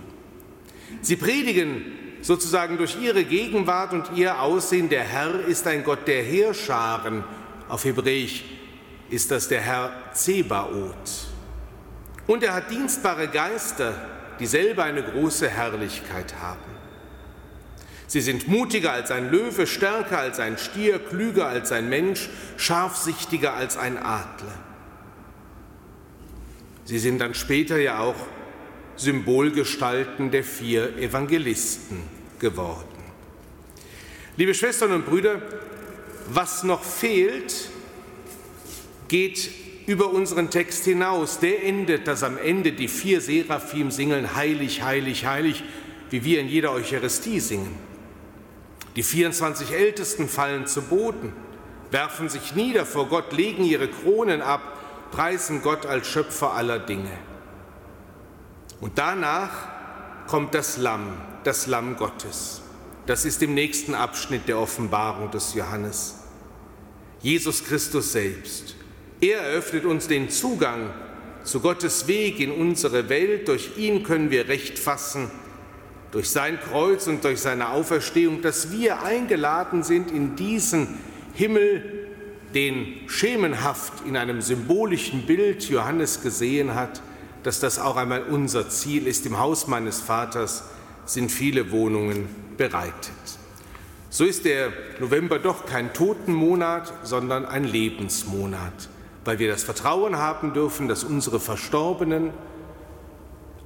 Sie 1.02 1.18
predigen 1.18 1.86
sozusagen 2.22 2.78
durch 2.78 2.98
ihre 3.00 3.26
Gegenwart 3.26 3.94
und 3.94 4.18
ihr 4.18 4.42
Aussehen, 4.42 4.90
der 4.90 5.04
Herr 5.04 5.46
ist 5.46 5.68
ein 5.68 5.84
Gott 5.84 6.08
der 6.08 6.24
Heerscharen. 6.24 7.24
Auf 7.70 7.86
Hebräisch 7.86 8.44
ist 9.12 9.30
das 9.30 9.50
der 9.50 9.62
Herr 9.62 9.92
Zebaoth. 10.14 11.33
Und 12.28 12.44
er 12.44 12.54
hat 12.54 12.72
dienstbare 12.72 13.28
Geister, 13.28 13.94
die 14.40 14.46
selber 14.46 14.84
eine 14.84 15.04
große 15.04 15.50
Herrlichkeit 15.50 16.36
haben. 16.42 16.60
Sie 18.08 18.22
sind 18.22 18.48
mutiger 18.48 18.92
als 18.92 19.12
ein 19.12 19.32
Löwe, 19.32 19.66
stärker 19.66 20.20
als 20.20 20.40
ein 20.40 20.58
Stier, 20.58 21.00
klüger 21.00 21.48
als 21.48 21.72
ein 21.72 21.90
Mensch, 21.90 22.30
scharfsichtiger 22.58 23.54
als 23.54 23.76
ein 23.76 23.98
Adler. 23.98 24.54
Sie 26.86 27.00
sind 27.00 27.20
dann 27.20 27.34
später 27.34 27.78
ja 27.78 28.00
auch 28.00 28.28
Symbolgestalten 28.96 30.32
der 30.32 30.44
vier 30.44 30.98
Evangelisten 30.98 32.04
geworden. 32.40 32.88
Liebe 34.38 34.54
Schwestern 34.54 34.92
und 34.92 35.06
Brüder, 35.06 35.42
was 36.28 36.64
noch 36.64 36.84
fehlt, 36.84 37.70
geht 39.08 39.63
über 39.86 40.12
unseren 40.12 40.50
Text 40.50 40.86
hinaus. 40.86 41.40
Der 41.40 41.64
endet, 41.64 42.08
dass 42.08 42.24
am 42.24 42.38
Ende 42.38 42.72
die 42.72 42.88
vier 42.88 43.22
Seraphim 43.22 43.92
singen, 43.92 44.36
heilig, 44.36 44.84
heilig, 44.84 45.26
heilig, 45.26 45.64
wie 46.10 46.24
wir 46.24 46.40
in 46.40 46.48
jeder 46.48 46.72
Eucharistie 46.72 47.40
singen. 47.40 47.76
Die 48.96 49.04
24 49.04 49.72
Ältesten 49.72 50.28
fallen 50.30 50.68
zu 50.68 50.84
Boden, 50.84 51.34
werfen 51.92 52.30
sich 52.30 52.56
nieder 52.56 52.86
vor 52.86 53.08
Gott, 53.08 53.34
legen 53.34 53.64
ihre 53.64 53.88
Kronen 53.88 54.42
ab, 54.42 54.62
preisen 55.12 55.62
Gott 55.62 55.86
als 55.86 56.08
Schöpfer 56.08 56.54
aller 56.54 56.80
Dinge. 56.80 57.12
Und 58.82 58.98
danach 58.98 59.52
kommt 60.28 60.54
das 60.54 60.78
Lamm, 60.78 61.18
das 61.44 61.68
Lamm 61.68 61.96
Gottes. 61.96 62.62
Das 63.06 63.26
ist 63.26 63.42
im 63.44 63.54
nächsten 63.54 63.96
Abschnitt 63.96 64.48
der 64.48 64.60
Offenbarung 64.60 65.30
des 65.32 65.54
Johannes. 65.54 66.16
Jesus 67.22 67.64
Christus 67.64 68.12
selbst. 68.12 68.76
Er 69.24 69.40
eröffnet 69.40 69.86
uns 69.86 70.10
den 70.10 70.30
Zugang 70.30 70.90
zu 71.46 71.62
Gottes 71.62 72.08
Weg 72.10 72.42
in 72.42 72.52
unsere 72.52 73.08
Welt. 73.08 73.48
Durch 73.48 73.78
ihn 73.78 74.04
können 74.04 74.32
wir 74.32 74.50
Recht 74.50 74.78
fassen 74.78 75.32
durch 76.12 76.30
sein 76.30 76.60
Kreuz 76.60 77.08
und 77.08 77.24
durch 77.24 77.40
seine 77.40 77.70
Auferstehung, 77.70 78.42
dass 78.42 78.74
wir 78.74 79.02
eingeladen 79.02 79.82
sind 79.82 80.12
in 80.12 80.36
diesen 80.36 81.00
Himmel, 81.34 82.10
den 82.54 82.98
schemenhaft 83.08 83.94
in 84.06 84.18
einem 84.18 84.42
symbolischen 84.42 85.26
Bild 85.26 85.64
Johannes 85.70 86.22
gesehen 86.22 86.76
hat, 86.76 87.02
dass 87.44 87.62
das 87.62 87.80
auch 87.80 87.96
einmal 87.96 88.24
unser 88.24 88.70
Ziel 88.70 89.08
ist. 89.08 89.26
Im 89.26 89.40
Haus 89.40 89.68
meines 89.68 90.02
Vaters 90.02 90.66
sind 91.06 91.32
viele 91.32 91.72
Wohnungen 91.72 92.28
bereitet. 92.58 93.14
So 94.10 94.26
ist 94.26 94.44
der 94.44 94.74
November 95.00 95.40
doch 95.40 95.66
kein 95.66 95.94
Totenmonat, 95.94 96.94
sondern 97.04 97.46
ein 97.46 97.64
Lebensmonat, 97.64 98.90
weil 99.26 99.40
wir 99.40 99.50
das 99.50 99.64
Vertrauen 99.64 100.18
haben 100.18 100.54
dürfen, 100.54 100.88
dass 100.88 101.04
unsere 101.04 101.40
Verstorbenen 101.40 102.32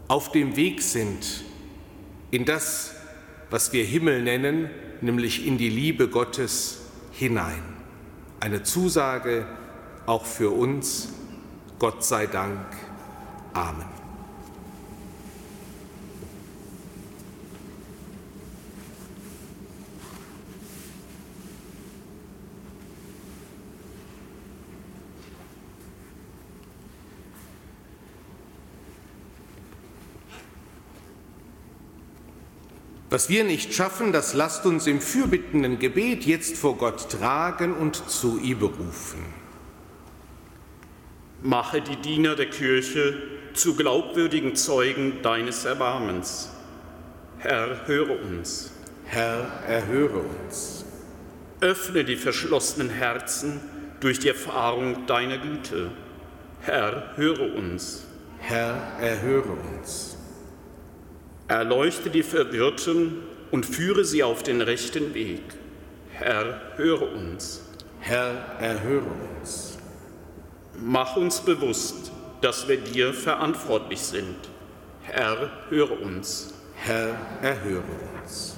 auf 0.08 0.32
dem 0.32 0.56
Weg 0.56 0.82
sind 0.82 1.44
in 2.32 2.46
das, 2.46 2.94
was 3.50 3.74
wir 3.74 3.84
Himmel 3.84 4.22
nennen, 4.22 4.70
nämlich 5.02 5.46
in 5.46 5.58
die 5.58 5.70
Liebe 5.70 6.08
Gottes 6.08 6.80
hinein. 7.12 7.64
Eine 8.40 8.64
Zusage 8.64 9.46
auch 10.06 10.26
für 10.26 10.52
uns. 10.52 11.10
Gott 11.80 12.04
sei 12.04 12.28
Dank. 12.28 12.66
Amen. 13.54 13.97
Was 33.10 33.30
wir 33.30 33.46
nicht 33.46 33.74
schaffen, 33.74 34.12
das 34.12 34.34
lasst 34.34 34.66
uns 34.66 34.86
im 34.86 35.00
fürbittenden 35.00 35.80
Gebet 35.80 36.26
jetzt 36.26 36.58
vor 36.58 36.78
Gott 36.78 37.10
tragen 37.10 37.74
und 37.74 38.10
zu 38.10 38.38
ihm 38.40 38.60
berufen. 38.60 39.24
Mache 41.42 41.82
die 41.82 41.96
Diener 41.96 42.36
der 42.36 42.50
Kirche 42.50 43.16
zu 43.54 43.76
glaubwürdigen 43.76 44.56
Zeugen 44.56 45.22
deines 45.22 45.64
Erbarmens. 45.64 46.50
Herr, 47.38 47.88
höre 47.88 48.22
uns. 48.22 48.72
Herr, 49.06 49.48
erhöre 49.68 50.20
uns. 50.20 50.84
Öffne 51.62 52.04
die 52.04 52.18
verschlossenen 52.18 52.90
Herzen 52.90 53.62
durch 54.02 54.20
die 54.20 54.28
Erfahrung 54.28 55.06
deiner 55.06 55.38
Güte. 55.38 55.92
Herr, 56.62 57.14
höre 57.16 57.56
uns. 57.56 58.04
Herr, 58.40 58.76
erhöre 59.00 59.56
uns. 59.78 60.17
Erleuchte 61.48 62.10
die 62.10 62.24
Verwirrten 62.24 63.20
und 63.52 63.66
führe 63.66 64.04
sie 64.04 64.24
auf 64.24 64.44
den 64.44 64.62
rechten 64.62 65.14
Weg. 65.14 65.42
Herr, 66.12 66.62
höre 66.76 67.14
uns. 67.14 67.62
Herr, 68.00 68.58
erhöre 68.60 69.06
uns. 69.40 69.78
Mach 70.80 71.16
uns 71.16 71.40
bewusst, 71.40 72.12
dass 72.42 72.68
wir 72.68 72.78
dir 72.78 73.14
verantwortlich 73.14 74.00
sind. 74.00 74.36
Herr, 75.04 75.50
höre 75.70 76.02
uns. 76.02 76.54
Herr, 76.76 77.18
erhöre 77.42 77.84
uns. 78.22 78.58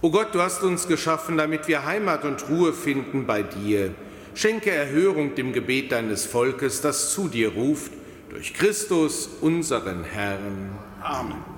O 0.00 0.10
Gott, 0.10 0.34
du 0.34 0.40
hast 0.40 0.62
uns 0.62 0.86
geschaffen, 0.86 1.36
damit 1.36 1.66
wir 1.66 1.84
Heimat 1.84 2.24
und 2.24 2.48
Ruhe 2.48 2.72
finden 2.72 3.26
bei 3.26 3.42
dir. 3.42 3.94
Schenke 4.34 4.70
Erhörung 4.70 5.34
dem 5.34 5.52
Gebet 5.52 5.92
deines 5.92 6.24
Volkes, 6.24 6.80
das 6.80 7.12
zu 7.12 7.28
dir 7.28 7.52
ruft, 7.52 7.92
durch 8.30 8.52
Christus, 8.54 9.28
unseren 9.40 10.04
Herrn. 10.04 10.76
Amen. 11.02 11.53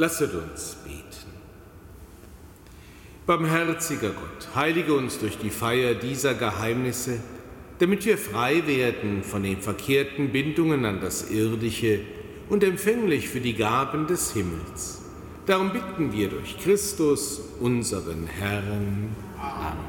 Lasset 0.00 0.32
uns 0.32 0.76
beten. 0.82 1.30
Barmherziger 3.26 4.08
Gott, 4.08 4.54
heilige 4.54 4.94
uns 4.94 5.18
durch 5.18 5.36
die 5.36 5.50
Feier 5.50 5.92
dieser 5.92 6.32
Geheimnisse, 6.32 7.20
damit 7.80 8.06
wir 8.06 8.16
frei 8.16 8.66
werden 8.66 9.22
von 9.22 9.42
den 9.42 9.58
verkehrten 9.58 10.32
Bindungen 10.32 10.86
an 10.86 11.02
das 11.02 11.30
Irdische 11.30 12.00
und 12.48 12.64
empfänglich 12.64 13.28
für 13.28 13.40
die 13.40 13.52
Gaben 13.52 14.06
des 14.06 14.32
Himmels. 14.32 15.02
Darum 15.44 15.70
bitten 15.70 16.14
wir 16.14 16.30
durch 16.30 16.56
Christus, 16.56 17.42
unseren 17.60 18.26
Herrn. 18.26 19.14
Amen. 19.38 19.84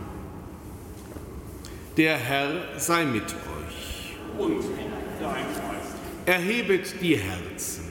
Der 1.95 2.17
Herr 2.17 2.49
sei 2.77 3.05
mit 3.05 3.23
euch. 3.23 4.17
Und 4.37 4.57
mit 4.57 4.91
deinem 5.21 5.47
Geist. 5.55 5.95
Erhebet 6.25 6.95
die 7.01 7.15
Herzen. 7.15 7.85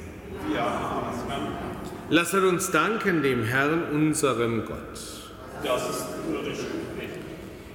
Wir 0.51 0.61
haben 0.61 1.07
es 1.17 1.70
Lasset 2.13 2.43
uns 2.43 2.73
danken 2.73 3.23
dem 3.23 3.45
Herrn, 3.45 3.85
unserem 3.93 4.65
Gott. 4.65 4.79
Das 5.63 5.89
ist 5.91 6.07
würdig 6.29 6.59
und 6.59 7.01
recht. 7.01 7.15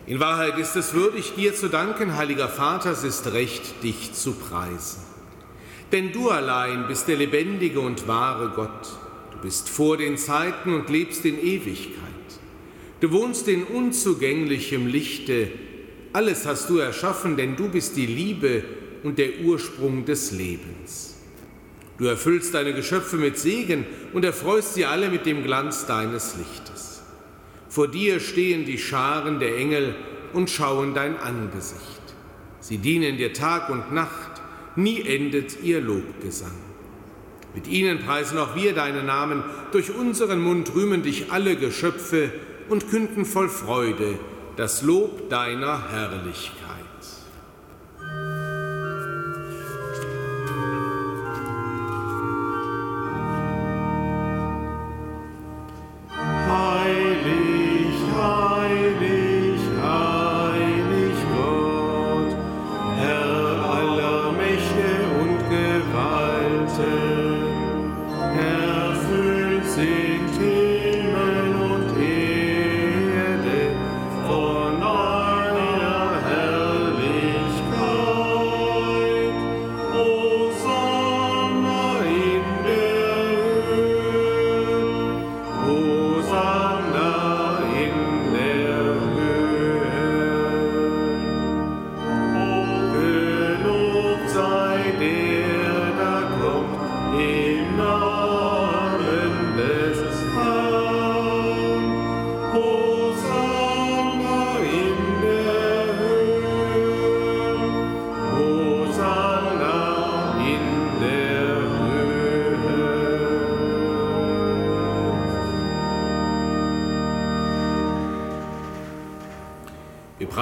In 0.08 0.20
Wahrheit 0.20 0.58
ist 0.58 0.76
es 0.76 0.94
würdig, 0.94 1.36
dir 1.36 1.56
zu 1.56 1.70
danken, 1.70 2.18
heiliger 2.18 2.50
Vater, 2.50 2.92
es 2.92 3.06
ist 3.06 3.32
recht, 3.32 3.82
dich 3.82 4.12
zu 4.12 4.34
preisen. 4.34 5.00
Denn 5.94 6.12
du 6.12 6.32
allein 6.32 6.86
bist 6.86 7.08
der 7.08 7.16
lebendige 7.16 7.80
und 7.80 8.10
wahre 8.10 8.50
Gott. 8.50 8.90
Du 9.32 9.38
bist 9.38 9.70
vor 9.70 9.96
den 9.96 10.18
Zeiten 10.18 10.74
und 10.74 10.90
lebst 10.90 11.24
in 11.24 11.40
Ewigkeit. 11.42 12.02
Du 13.00 13.14
wohnst 13.14 13.48
in 13.48 13.64
unzugänglichem 13.64 14.86
Lichte. 14.86 15.48
Alles 16.12 16.46
hast 16.46 16.70
du 16.70 16.80
erschaffen, 16.80 17.38
denn 17.38 17.56
du 17.56 17.70
bist 17.70 17.96
die 17.96 18.06
Liebe 18.06 18.66
und 19.04 19.18
der 19.18 19.40
Ursprung 19.46 20.04
des 20.04 20.34
Lebens. 20.34 21.05
Du 21.98 22.06
erfüllst 22.06 22.54
deine 22.54 22.74
Geschöpfe 22.74 23.16
mit 23.16 23.38
Segen 23.38 23.86
und 24.14 24.26
erfreust 24.26 24.74
sie 24.74 24.86
alle 24.86 25.10
mit 25.10 25.26
dem 25.26 25.44
Glanz 25.44 25.86
deines 25.86 26.36
Lichtes. 26.36 27.04
Vor 27.70 27.88
dir 27.88 28.20
stehen 28.20 28.66
die 28.66 28.78
Scharen 28.78 29.40
der 29.40 29.58
Engel 29.58 29.96
und 30.34 30.50
schauen 30.50 30.94
dein 30.94 31.18
Angesicht. 31.18 32.02
Sie 32.60 32.78
dienen 32.78 33.18
dir 33.18 33.34
Tag 33.34 33.70
und 33.70 33.94
Nacht, 33.94 34.42
nie 34.76 35.02
endet 35.02 35.62
ihr 35.64 35.80
Lobgesang. 35.80 36.52
Mit 37.54 37.68
ihnen 37.68 38.00
preisen 38.00 38.38
auch 38.38 38.56
wir 38.56 38.74
deinen 38.74 39.06
Namen, 39.06 39.44
durch 39.72 39.96
unseren 39.96 40.42
Mund 40.42 40.76
rühmen 40.76 41.04
dich 41.04 41.32
alle 41.32 41.56
Geschöpfe 41.56 42.32
und 42.68 42.90
künden 42.90 43.24
voll 43.24 43.48
Freude 43.48 44.20
das 44.58 44.82
Lob 44.82 45.30
deiner 45.30 45.90
Herrlichkeit. 45.90 46.65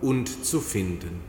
und 0.00 0.44
zu 0.44 0.60
finden. 0.60 1.20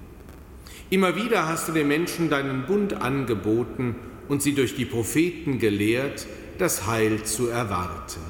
Immer 0.89 1.15
wieder 1.15 1.47
hast 1.47 1.67
du 1.67 1.71
den 1.71 1.87
Menschen 1.87 2.29
deinen 2.29 2.65
Bund 2.65 2.93
angeboten 2.93 3.95
und 4.27 4.41
sie 4.41 4.53
durch 4.53 4.75
die 4.75 4.85
Propheten 4.85 5.59
gelehrt, 5.59 6.27
das 6.57 6.85
Heil 6.85 7.23
zu 7.23 7.47
erwarten. 7.47 8.21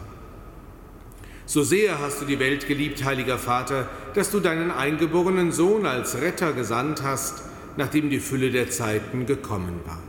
So 1.45 1.63
sehr 1.63 1.99
hast 1.99 2.21
du 2.21 2.25
die 2.25 2.39
Welt 2.39 2.67
geliebt, 2.67 3.03
heiliger 3.03 3.37
Vater, 3.37 3.89
dass 4.13 4.31
du 4.31 4.39
deinen 4.39 4.71
eingeborenen 4.71 5.51
Sohn 5.51 5.85
als 5.85 6.21
Retter 6.21 6.53
gesandt 6.53 7.03
hast, 7.03 7.43
nachdem 7.77 8.09
die 8.09 8.19
Fülle 8.19 8.51
der 8.51 8.69
Zeiten 8.69 9.25
gekommen 9.25 9.81
war. 9.85 10.01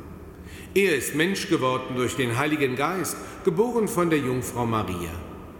Er 0.75 0.97
ist 0.97 1.15
Mensch 1.15 1.49
geworden 1.49 1.97
durch 1.97 2.17
den 2.17 2.39
Heiligen 2.39 2.77
Geist, 2.77 3.17
geboren 3.45 3.89
von 3.89 4.09
der 4.09 4.21
Jungfrau 4.21 4.67
Maria. 4.67 5.11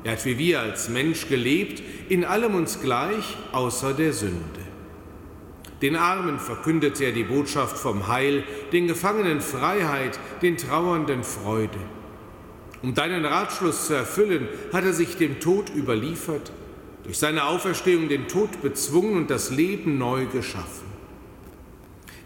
Er 0.05 0.13
hat 0.13 0.25
wie 0.25 0.39
wir 0.39 0.61
als 0.61 0.89
Mensch 0.89 1.29
gelebt, 1.29 1.83
in 2.09 2.25
allem 2.25 2.55
uns 2.55 2.81
gleich, 2.81 3.37
außer 3.53 3.93
der 3.93 4.13
Sünde. 4.13 4.62
Den 5.83 5.97
Armen 5.97 6.39
verkündete 6.39 7.05
er 7.05 7.13
die 7.13 7.25
Botschaft 7.25 7.77
vom 7.77 8.07
Heil, 8.07 8.45
den 8.73 8.87
Gefangenen 8.87 9.41
Freiheit, 9.41 10.19
den 10.41 10.57
Trauernden 10.57 11.25
Freude. 11.25 11.79
Um 12.83 12.95
deinen 12.95 13.25
Ratschluss 13.25 13.89
zu 13.89 13.95
erfüllen, 13.95 14.47
hat 14.73 14.85
er 14.85 14.93
sich 14.93 15.17
dem 15.17 15.41
Tod 15.41 15.73
überliefert, 15.75 16.53
durch 17.03 17.19
seine 17.19 17.47
Auferstehung 17.47 18.09
den 18.09 18.29
Tod 18.29 18.63
bezwungen 18.63 19.17
und 19.17 19.31
das 19.31 19.51
Leben 19.51 19.99
neu 19.99 20.27
geschaffen. 20.27 20.87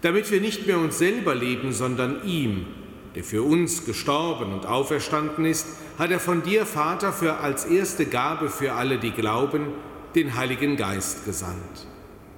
Damit 0.03 0.31
wir 0.31 0.43
nicht 0.43 0.67
mehr 0.67 0.79
uns 0.79 0.99
selber 0.99 1.35
leben, 1.35 1.73
sondern 1.73 2.25
ihm, 2.25 2.67
der 3.15 3.25
für 3.25 3.43
uns 3.43 3.87
gestorben 3.87 4.53
und 4.53 4.67
auferstanden 4.67 5.47
ist, 5.47 5.67
hat 5.99 6.11
er 6.11 6.21
von 6.21 6.43
dir, 6.43 6.67
Vater, 6.67 7.11
für 7.11 7.39
als 7.39 7.65
erste 7.65 8.05
Gabe 8.05 8.51
für 8.51 8.75
alle, 8.75 8.99
die 8.99 9.13
glauben, 9.13 9.69
den 10.15 10.37
Heiligen 10.37 10.77
Geist 10.77 11.25
gesandt 11.25 11.87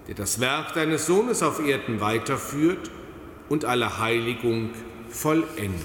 der 0.08 0.14
das 0.14 0.40
Werk 0.40 0.72
deines 0.72 1.06
Sohnes 1.06 1.42
auf 1.42 1.64
Erden 1.64 2.00
weiterführt 2.00 2.90
und 3.48 3.64
alle 3.64 3.98
Heiligung 3.98 4.70
vollendet. 5.10 5.78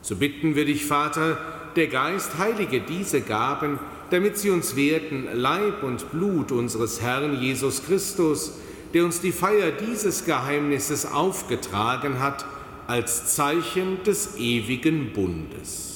So 0.00 0.16
bitten 0.16 0.54
wir 0.54 0.64
dich, 0.64 0.86
Vater, 0.86 1.38
der 1.76 1.88
Geist 1.88 2.38
heilige 2.38 2.80
diese 2.80 3.20
Gaben, 3.20 3.78
damit 4.10 4.38
sie 4.38 4.50
uns 4.50 4.74
werden 4.74 5.28
Leib 5.34 5.82
und 5.82 6.10
Blut 6.10 6.50
unseres 6.50 7.02
Herrn 7.02 7.40
Jesus 7.40 7.84
Christus, 7.84 8.54
der 8.94 9.04
uns 9.04 9.20
die 9.20 9.32
Feier 9.32 9.72
dieses 9.72 10.24
Geheimnisses 10.24 11.06
aufgetragen 11.06 12.20
hat, 12.20 12.46
als 12.86 13.34
Zeichen 13.34 14.02
des 14.04 14.36
ewigen 14.38 15.12
Bundes. 15.12 15.95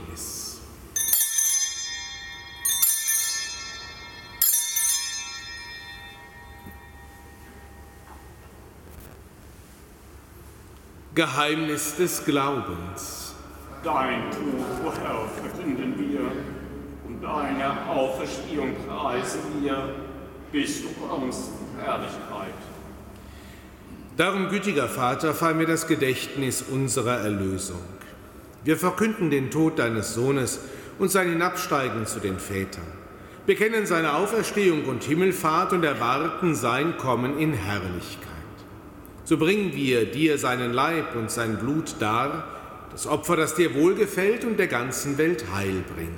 Geheimnis 11.13 11.97
des 11.97 12.23
Glaubens. 12.23 13.35
Dein 13.83 14.31
Tod, 14.31 14.85
o 14.85 14.93
Herr, 14.93 15.27
verkünden 15.27 15.93
wir 15.99 16.21
und 17.05 17.21
deine 17.21 17.85
Auferstehung 17.89 18.73
preisen 18.87 19.41
wir, 19.59 19.93
bis 20.53 20.83
du 20.83 20.87
kommst 21.05 21.49
in 21.49 21.83
Herrlichkeit. 21.83 22.53
Darum, 24.15 24.47
gütiger 24.47 24.87
Vater, 24.87 25.33
fall 25.33 25.53
mir 25.53 25.65
das 25.65 25.85
Gedächtnis 25.85 26.61
unserer 26.61 27.17
Erlösung. 27.17 27.83
Wir 28.63 28.77
verkünden 28.77 29.29
den 29.29 29.51
Tod 29.51 29.79
deines 29.79 30.13
Sohnes 30.13 30.61
und 30.97 31.11
sein 31.11 31.27
Hinabsteigen 31.27 32.05
zu 32.05 32.21
den 32.21 32.39
Vätern, 32.39 32.87
bekennen 33.45 33.85
seine 33.85 34.13
Auferstehung 34.13 34.85
und 34.85 35.03
Himmelfahrt 35.03 35.73
und 35.73 35.83
erwarten 35.83 36.55
sein 36.55 36.95
Kommen 36.97 37.37
in 37.37 37.51
Herrlichkeit 37.51 38.30
so 39.23 39.37
bringen 39.37 39.73
wir 39.75 40.05
dir 40.05 40.37
seinen 40.37 40.73
Leib 40.73 41.15
und 41.15 41.31
sein 41.31 41.57
Blut 41.57 41.95
dar, 41.99 42.47
das 42.91 43.07
Opfer, 43.07 43.35
das 43.35 43.55
dir 43.55 43.73
wohlgefällt 43.73 44.43
und 44.43 44.57
der 44.57 44.67
ganzen 44.67 45.17
Welt 45.17 45.45
Heil 45.53 45.83
bringt. 45.95 46.11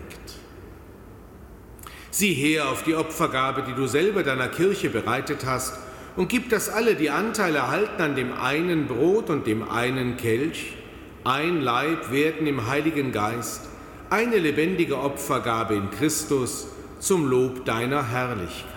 Sieh 2.10 2.34
her 2.34 2.70
auf 2.70 2.84
die 2.84 2.96
Opfergabe, 2.96 3.64
die 3.64 3.74
du 3.74 3.88
selber 3.88 4.24
deiner 4.24 4.48
Kirche 4.48 4.90
bereitet 4.90 5.46
hast, 5.46 5.78
und 6.16 6.30
gib, 6.30 6.50
dass 6.50 6.70
alle, 6.70 6.94
die 6.96 7.10
Anteil 7.10 7.56
erhalten 7.56 8.02
an 8.02 8.16
dem 8.16 8.34
einen 8.34 8.86
Brot 8.86 9.32
und 9.32 9.48
dem 9.48 9.68
einen 9.68 10.16
Kelch, 10.16 10.76
ein 11.24 11.62
Leib 11.62 12.12
werden 12.12 12.46
im 12.46 12.68
Heiligen 12.68 13.12
Geist, 13.12 13.68
eine 14.10 14.38
lebendige 14.38 15.00
Opfergabe 15.00 15.74
in 15.74 15.90
Christus 15.90 16.68
zum 17.00 17.28
Lob 17.28 17.66
deiner 17.66 18.10
Herrlichkeit. 18.10 18.70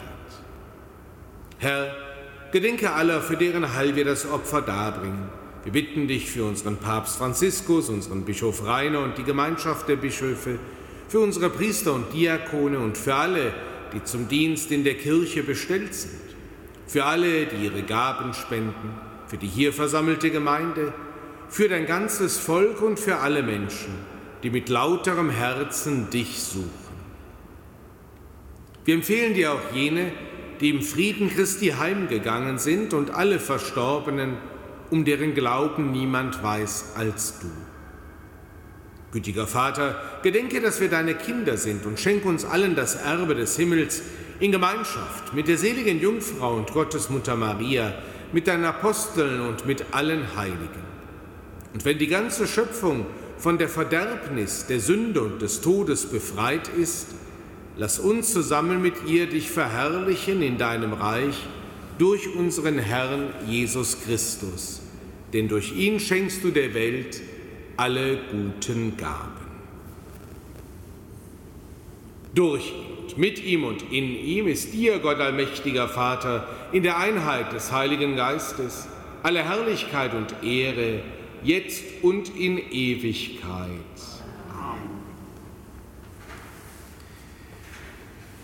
Herr, 1.58 1.94
Gedenke 2.56 2.92
aller, 2.92 3.20
für 3.20 3.36
deren 3.36 3.74
Heil 3.74 3.96
wir 3.96 4.06
das 4.06 4.26
Opfer 4.26 4.62
darbringen. 4.62 5.28
Wir 5.64 5.72
bitten 5.72 6.08
dich 6.08 6.30
für 6.30 6.46
unseren 6.46 6.78
Papst 6.78 7.18
Franziskus, 7.18 7.90
unseren 7.90 8.24
Bischof 8.24 8.64
Rainer 8.64 9.00
und 9.00 9.18
die 9.18 9.24
Gemeinschaft 9.24 9.90
der 9.90 9.96
Bischöfe, 9.96 10.58
für 11.06 11.20
unsere 11.20 11.50
Priester 11.50 11.92
und 11.92 12.14
Diakone 12.14 12.78
und 12.78 12.96
für 12.96 13.14
alle, 13.14 13.52
die 13.92 14.02
zum 14.04 14.28
Dienst 14.28 14.72
in 14.72 14.84
der 14.84 14.94
Kirche 14.94 15.42
bestellt 15.42 15.94
sind, 15.94 16.18
für 16.86 17.04
alle, 17.04 17.44
die 17.44 17.62
ihre 17.66 17.82
Gaben 17.82 18.32
spenden, 18.32 18.94
für 19.26 19.36
die 19.36 19.48
hier 19.48 19.74
versammelte 19.74 20.30
Gemeinde, 20.30 20.94
für 21.50 21.68
dein 21.68 21.84
ganzes 21.84 22.38
Volk 22.38 22.80
und 22.80 22.98
für 22.98 23.18
alle 23.18 23.42
Menschen, 23.42 23.92
die 24.42 24.48
mit 24.48 24.70
lauterem 24.70 25.28
Herzen 25.28 26.08
dich 26.08 26.42
suchen. 26.42 26.70
Wir 28.86 28.94
empfehlen 28.94 29.34
dir 29.34 29.52
auch 29.52 29.74
jene, 29.74 30.10
die 30.60 30.70
im 30.70 30.82
Frieden 30.82 31.30
Christi 31.30 31.74
heimgegangen 31.78 32.58
sind 32.58 32.94
und 32.94 33.10
alle 33.10 33.38
Verstorbenen, 33.38 34.36
um 34.90 35.04
deren 35.04 35.34
Glauben 35.34 35.92
niemand 35.92 36.42
weiß 36.42 36.92
als 36.96 37.40
du. 37.40 37.50
Gütiger 39.12 39.46
Vater, 39.46 40.00
gedenke, 40.22 40.60
dass 40.60 40.80
wir 40.80 40.88
deine 40.88 41.14
Kinder 41.14 41.56
sind 41.56 41.86
und 41.86 41.98
schenke 41.98 42.28
uns 42.28 42.44
allen 42.44 42.74
das 42.74 42.96
Erbe 42.96 43.34
des 43.34 43.56
Himmels 43.56 44.02
in 44.40 44.52
Gemeinschaft 44.52 45.32
mit 45.32 45.48
der 45.48 45.56
seligen 45.56 46.00
Jungfrau 46.00 46.54
und 46.54 46.72
Gottesmutter 46.72 47.36
Maria, 47.36 47.94
mit 48.32 48.46
deinen 48.46 48.64
Aposteln 48.64 49.40
und 49.40 49.66
mit 49.66 49.86
allen 49.92 50.36
Heiligen. 50.36 50.84
Und 51.72 51.84
wenn 51.84 51.98
die 51.98 52.08
ganze 52.08 52.46
Schöpfung 52.46 53.06
von 53.38 53.58
der 53.58 53.68
Verderbnis, 53.68 54.66
der 54.66 54.80
Sünde 54.80 55.22
und 55.22 55.40
des 55.40 55.60
Todes 55.60 56.06
befreit 56.06 56.68
ist, 56.68 57.14
lass 57.76 57.98
uns 57.98 58.32
zusammen 58.32 58.82
mit 58.82 58.94
ihr 59.06 59.26
dich 59.26 59.50
verherrlichen 59.50 60.42
in 60.42 60.58
deinem 60.58 60.92
Reich 60.92 61.36
durch 61.98 62.34
unseren 62.34 62.78
Herrn 62.78 63.28
Jesus 63.46 63.98
Christus. 64.04 64.82
Denn 65.32 65.48
durch 65.48 65.76
ihn 65.76 66.00
schenkst 66.00 66.44
du 66.44 66.50
der 66.50 66.74
Welt 66.74 67.20
alle 67.76 68.18
guten 68.30 68.96
Gaben. 68.96 69.46
Durch 72.34 72.72
ihn, 72.72 72.96
mit 73.16 73.42
ihm 73.42 73.64
und 73.64 73.82
in 73.90 74.14
ihm 74.14 74.46
ist 74.46 74.74
dir, 74.74 74.98
Gott 74.98 75.20
allmächtiger 75.20 75.88
Vater, 75.88 76.46
in 76.72 76.82
der 76.82 76.98
Einheit 76.98 77.52
des 77.52 77.72
Heiligen 77.72 78.16
Geistes, 78.16 78.86
alle 79.22 79.42
Herrlichkeit 79.42 80.12
und 80.14 80.44
Ehre, 80.44 81.00
jetzt 81.42 81.82
und 82.02 82.36
in 82.36 82.58
Ewigkeit. 82.58 83.70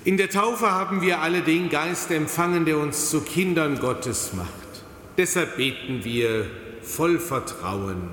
In 0.05 0.17
der 0.17 0.31
Taufe 0.31 0.69
haben 0.69 1.01
wir 1.01 1.21
alle 1.21 1.43
den 1.43 1.69
Geist 1.69 2.11
empfangen, 2.11 2.65
der 2.65 2.79
uns 2.79 3.11
zu 3.11 3.21
Kindern 3.21 3.79
Gottes 3.79 4.33
macht. 4.33 4.49
Deshalb 5.17 5.57
beten 5.57 6.01
wir 6.03 6.47
voll 6.83 7.21
Vertrauen. 7.21 8.09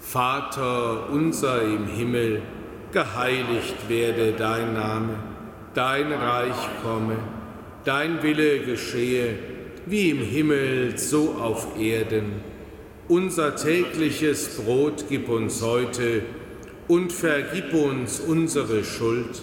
Vater 0.00 1.08
unser 1.10 1.62
im 1.62 1.86
Himmel, 1.86 2.42
geheiligt 2.90 3.88
werde 3.88 4.32
dein 4.32 4.74
Name, 4.74 5.14
dein 5.72 6.10
Reich 6.12 6.68
komme, 6.82 7.18
dein 7.84 8.20
Wille 8.24 8.58
geschehe, 8.64 9.38
wie 9.86 10.10
im 10.10 10.18
Himmel, 10.18 10.98
so 10.98 11.36
auf 11.40 11.78
Erden. 11.78 12.40
Unser 13.06 13.54
tägliches 13.54 14.56
Brot 14.56 15.04
gib 15.08 15.28
uns 15.28 15.62
heute 15.62 16.22
und 16.88 17.12
vergib 17.12 17.72
uns 17.72 18.18
unsere 18.18 18.82
Schuld, 18.82 19.42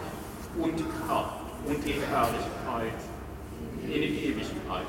und 0.57 0.75
Kraft 1.05 1.41
und 1.65 1.85
die 1.85 1.93
Herrlichkeit 1.93 2.99
in 3.87 4.03
Ewigkeit. 4.03 4.87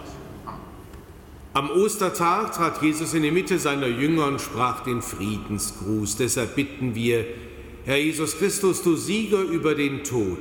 Am 1.54 1.70
Ostertag 1.70 2.52
trat 2.52 2.80
Jesus 2.80 3.12
in 3.12 3.22
die 3.22 3.30
Mitte 3.30 3.58
seiner 3.58 3.86
Jünger 3.86 4.26
und 4.26 4.40
sprach 4.40 4.84
den 4.84 5.02
Friedensgruß. 5.02 6.16
Deshalb 6.16 6.56
bitten 6.56 6.94
wir, 6.94 7.26
Herr 7.84 7.98
Jesus 7.98 8.38
Christus, 8.38 8.82
du 8.82 8.96
Sieger 8.96 9.40
über 9.42 9.74
den 9.74 10.02
Tod, 10.02 10.38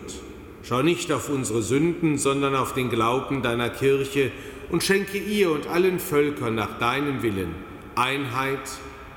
schau 0.63 0.83
nicht 0.83 1.11
auf 1.11 1.27
unsere 1.27 1.63
Sünden, 1.63 2.17
sondern 2.17 2.55
auf 2.55 2.73
den 2.73 2.89
Glauben 2.89 3.41
deiner 3.41 3.69
Kirche 3.69 4.31
und 4.69 4.83
schenke 4.83 5.17
ihr 5.17 5.51
und 5.51 5.67
allen 5.67 5.99
Völkern 5.99 6.55
nach 6.55 6.79
deinem 6.79 7.21
Willen 7.23 7.55
Einheit 7.95 8.69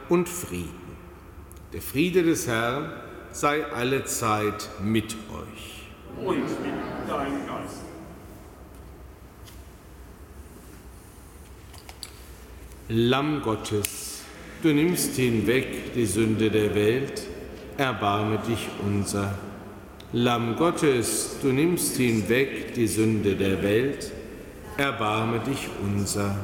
und 0.08 0.28
Frieden. 0.28 0.84
Der 1.72 1.80
Friede 1.80 2.24
des 2.24 2.48
Herrn 2.48 2.92
sei 3.30 3.66
alle 3.66 4.04
Zeit 4.04 4.68
mit 4.82 5.14
euch. 5.32 5.73
Und 6.22 6.36
mit 6.36 7.08
deinem 7.08 7.46
Geist. 7.46 7.82
Lamm 12.88 13.42
Gottes, 13.42 14.22
du 14.62 14.68
nimmst 14.68 15.16
hinweg 15.16 15.94
die 15.94 16.04
Sünde 16.06 16.50
der 16.50 16.74
Welt, 16.74 17.22
erbarme 17.78 18.38
dich 18.46 18.68
unser. 18.84 19.38
Lamm 20.12 20.56
Gottes, 20.56 21.38
du 21.42 21.48
nimmst 21.48 21.96
hinweg 21.96 22.74
die 22.74 22.86
Sünde 22.86 23.36
der 23.36 23.62
Welt, 23.62 24.12
erbarme 24.76 25.40
dich 25.40 25.68
unser. 25.82 26.36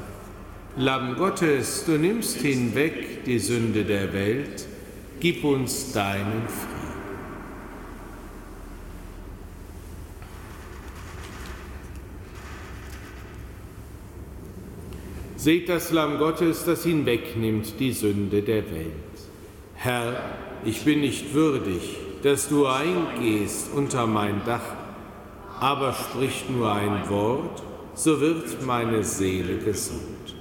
Lamm 0.76 1.16
Gottes, 1.16 1.84
du 1.84 1.92
nimmst 1.92 2.38
hinweg 2.38 3.24
die 3.24 3.38
Sünde 3.38 3.84
der 3.84 4.12
Welt, 4.12 4.66
gib 5.20 5.44
uns 5.44 5.92
deinen 5.92 6.48
Frieden. 6.48 6.69
Seht 15.40 15.70
das 15.70 15.90
Lamm 15.90 16.18
Gottes, 16.18 16.66
das 16.66 16.84
hinwegnimmt 16.84 17.80
die 17.80 17.92
Sünde 17.92 18.42
der 18.42 18.70
Welt. 18.72 18.92
Herr, 19.74 20.22
ich 20.66 20.84
bin 20.84 21.00
nicht 21.00 21.32
würdig, 21.32 21.96
dass 22.22 22.50
du 22.50 22.66
eingehst 22.66 23.70
unter 23.74 24.06
mein 24.06 24.42
Dach, 24.44 24.76
aber 25.58 25.94
sprich 25.94 26.44
nur 26.50 26.70
ein 26.70 27.08
Wort, 27.08 27.62
so 27.94 28.20
wird 28.20 28.66
meine 28.66 29.02
Seele 29.02 29.56
gesund. 29.56 30.36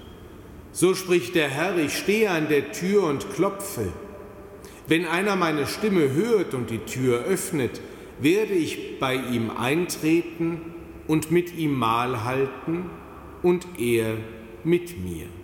So 0.73 0.93
spricht 0.93 1.33
der 1.33 1.47
Herr, 1.47 1.77
ich 1.77 1.97
stehe 1.97 2.29
an 2.29 2.49
der 2.49 2.73
Tür 2.73 3.03
und 3.03 3.33
klopfe. 3.33 3.93
Wenn 4.89 5.05
einer 5.05 5.37
meine 5.37 5.65
Stimme 5.65 6.11
hört 6.11 6.53
und 6.53 6.71
die 6.71 6.79
Tür 6.79 7.23
öffnet, 7.23 7.79
werde 8.19 8.51
ich 8.51 8.99
bei 8.99 9.15
ihm 9.15 9.49
eintreten 9.49 10.59
und 11.07 11.31
mit 11.31 11.55
ihm 11.55 11.79
Mahl 11.79 12.25
halten 12.25 12.89
und 13.41 13.65
er 13.77 14.17
mit 14.69 14.97
mir. 15.03 15.38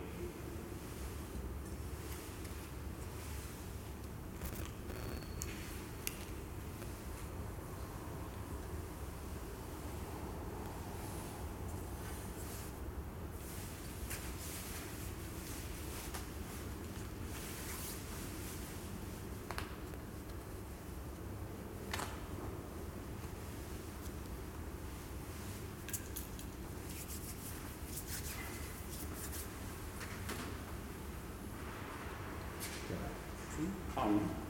Um. 34.05 34.44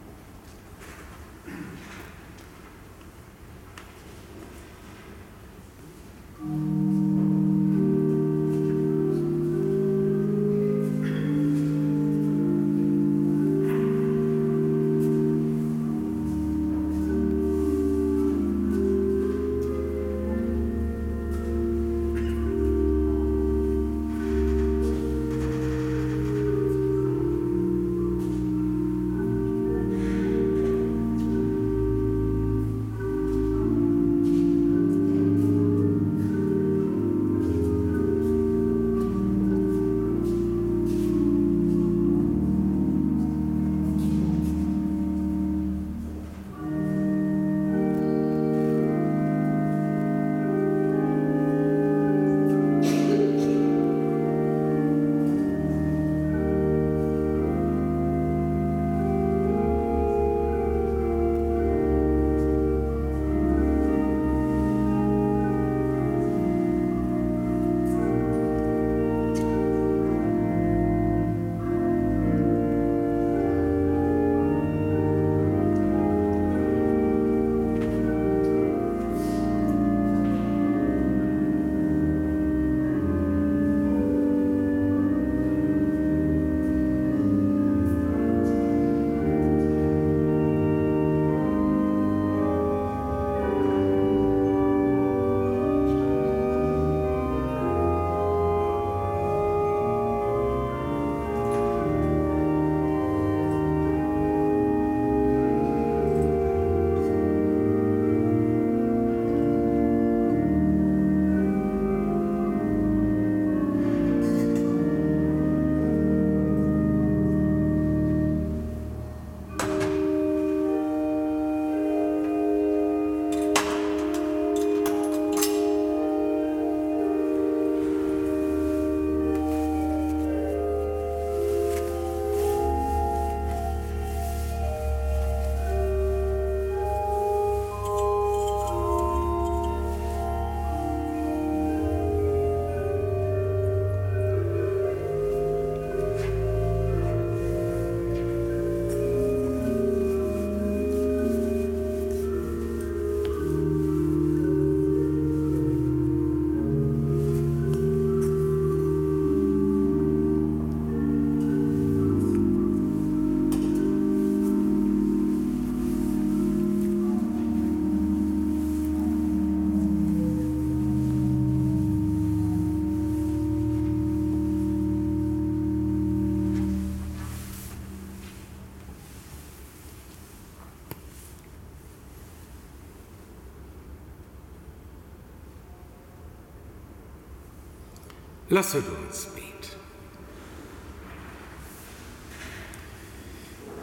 Lasset 188.56 188.86
uns 189.06 189.26
beten. 189.26 189.76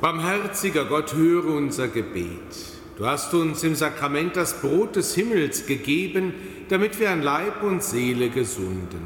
Barmherziger 0.01 0.87
Gott, 0.87 1.12
höre 1.12 1.45
unser 1.45 1.89
Gebet. 1.89 2.31
Du 2.97 3.05
hast 3.05 3.35
uns 3.35 3.62
im 3.64 3.75
Sakrament 3.75 4.35
das 4.35 4.62
Brot 4.62 4.97
des 4.97 5.14
Himmels 5.14 5.66
gegeben, 5.66 6.33
damit 6.70 6.99
wir 6.99 7.11
an 7.11 7.20
Leib 7.20 7.62
und 7.62 7.83
Seele 7.83 8.31
gesunden. 8.31 9.03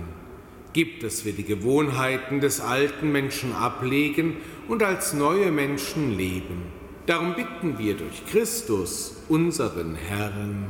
Gib, 0.73 1.01
dass 1.01 1.25
wir 1.25 1.33
die 1.33 1.43
Gewohnheiten 1.43 2.39
des 2.41 2.61
alten 2.61 3.11
Menschen 3.11 3.53
ablegen 3.53 4.37
und 4.69 4.85
als 4.85 5.15
neue 5.15 5.51
Menschen 5.51 6.17
leben. 6.17 6.63
Darum 7.07 7.35
bitten 7.35 7.77
wir 7.77 7.97
durch 7.97 8.25
Christus, 8.27 9.17
unseren 9.29 9.97
Herrn. 9.97 10.67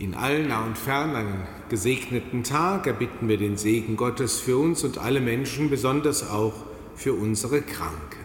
In 0.00 0.14
allen 0.14 0.48
nah 0.48 0.64
und 0.64 0.78
fern 0.78 1.14
einen 1.14 1.46
gesegneten 1.68 2.42
Tag 2.42 2.86
erbitten 2.86 3.28
wir 3.28 3.36
den 3.36 3.58
Segen 3.58 3.98
Gottes 3.98 4.40
für 4.40 4.56
uns 4.56 4.82
und 4.82 4.96
alle 4.96 5.20
Menschen, 5.20 5.68
besonders 5.68 6.30
auch 6.30 6.54
für 6.96 7.12
unsere 7.12 7.60
Kranken. 7.60 8.24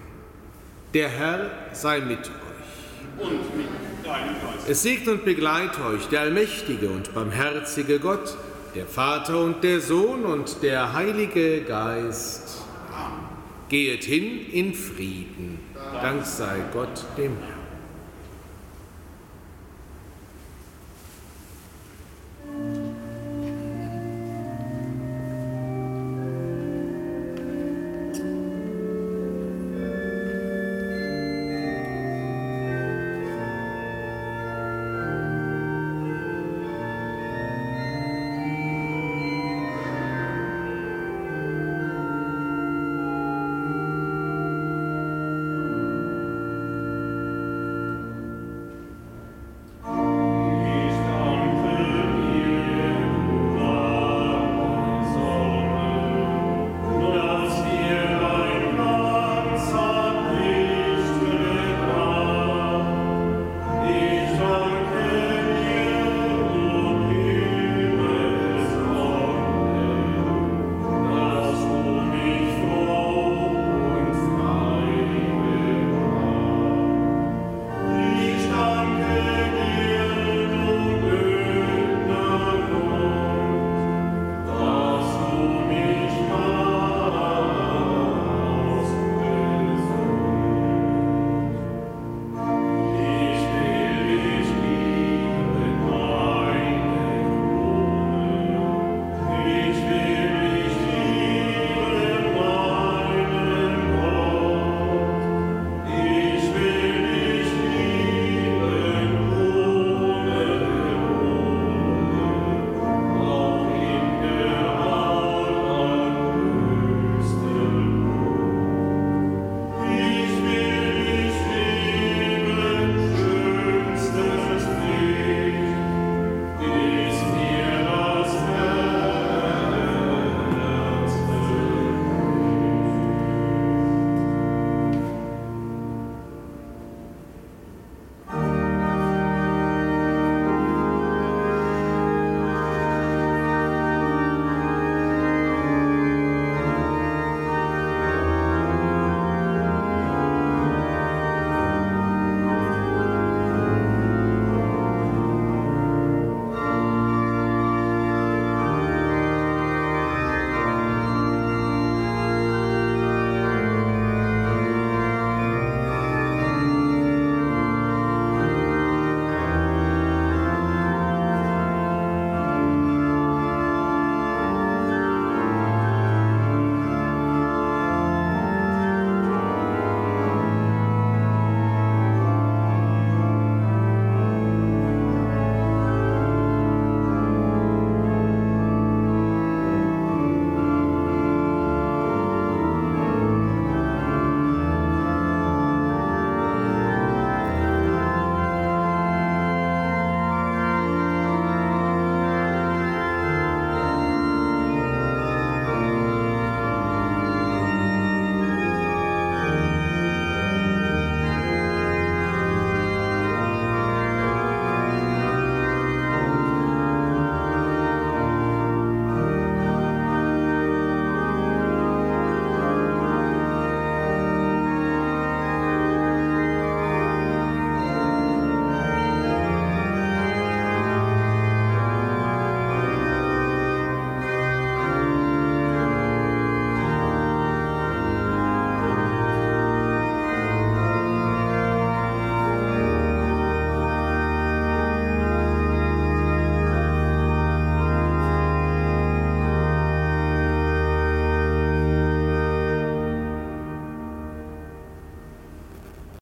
Der 0.93 1.09
Herr 1.09 1.51
sei 1.73 1.99
mit 1.99 2.19
euch. 2.19 3.19
Und 3.19 3.57
mit 3.57 3.67
deinem 4.05 4.35
Geist. 4.35 4.69
Es 4.69 4.83
segne 4.83 5.11
und 5.11 5.25
begleite 5.25 5.83
euch 5.83 6.07
der 6.07 6.21
allmächtige 6.21 6.89
und 6.89 7.13
barmherzige 7.13 7.99
Gott, 7.99 8.37
der 8.73 8.85
Vater 8.85 9.43
und 9.43 9.61
der 9.61 9.81
Sohn 9.81 10.23
und 10.23 10.63
der 10.63 10.93
Heilige 10.93 11.61
Geist. 11.63 12.63
Amen. 12.89 13.25
Gehet 13.67 14.05
hin 14.05 14.49
in 14.49 14.73
Frieden. 14.73 15.59
Dank 16.01 16.25
sei 16.25 16.55
Gott 16.71 17.03
dem 17.17 17.35
Herrn. 17.35 17.54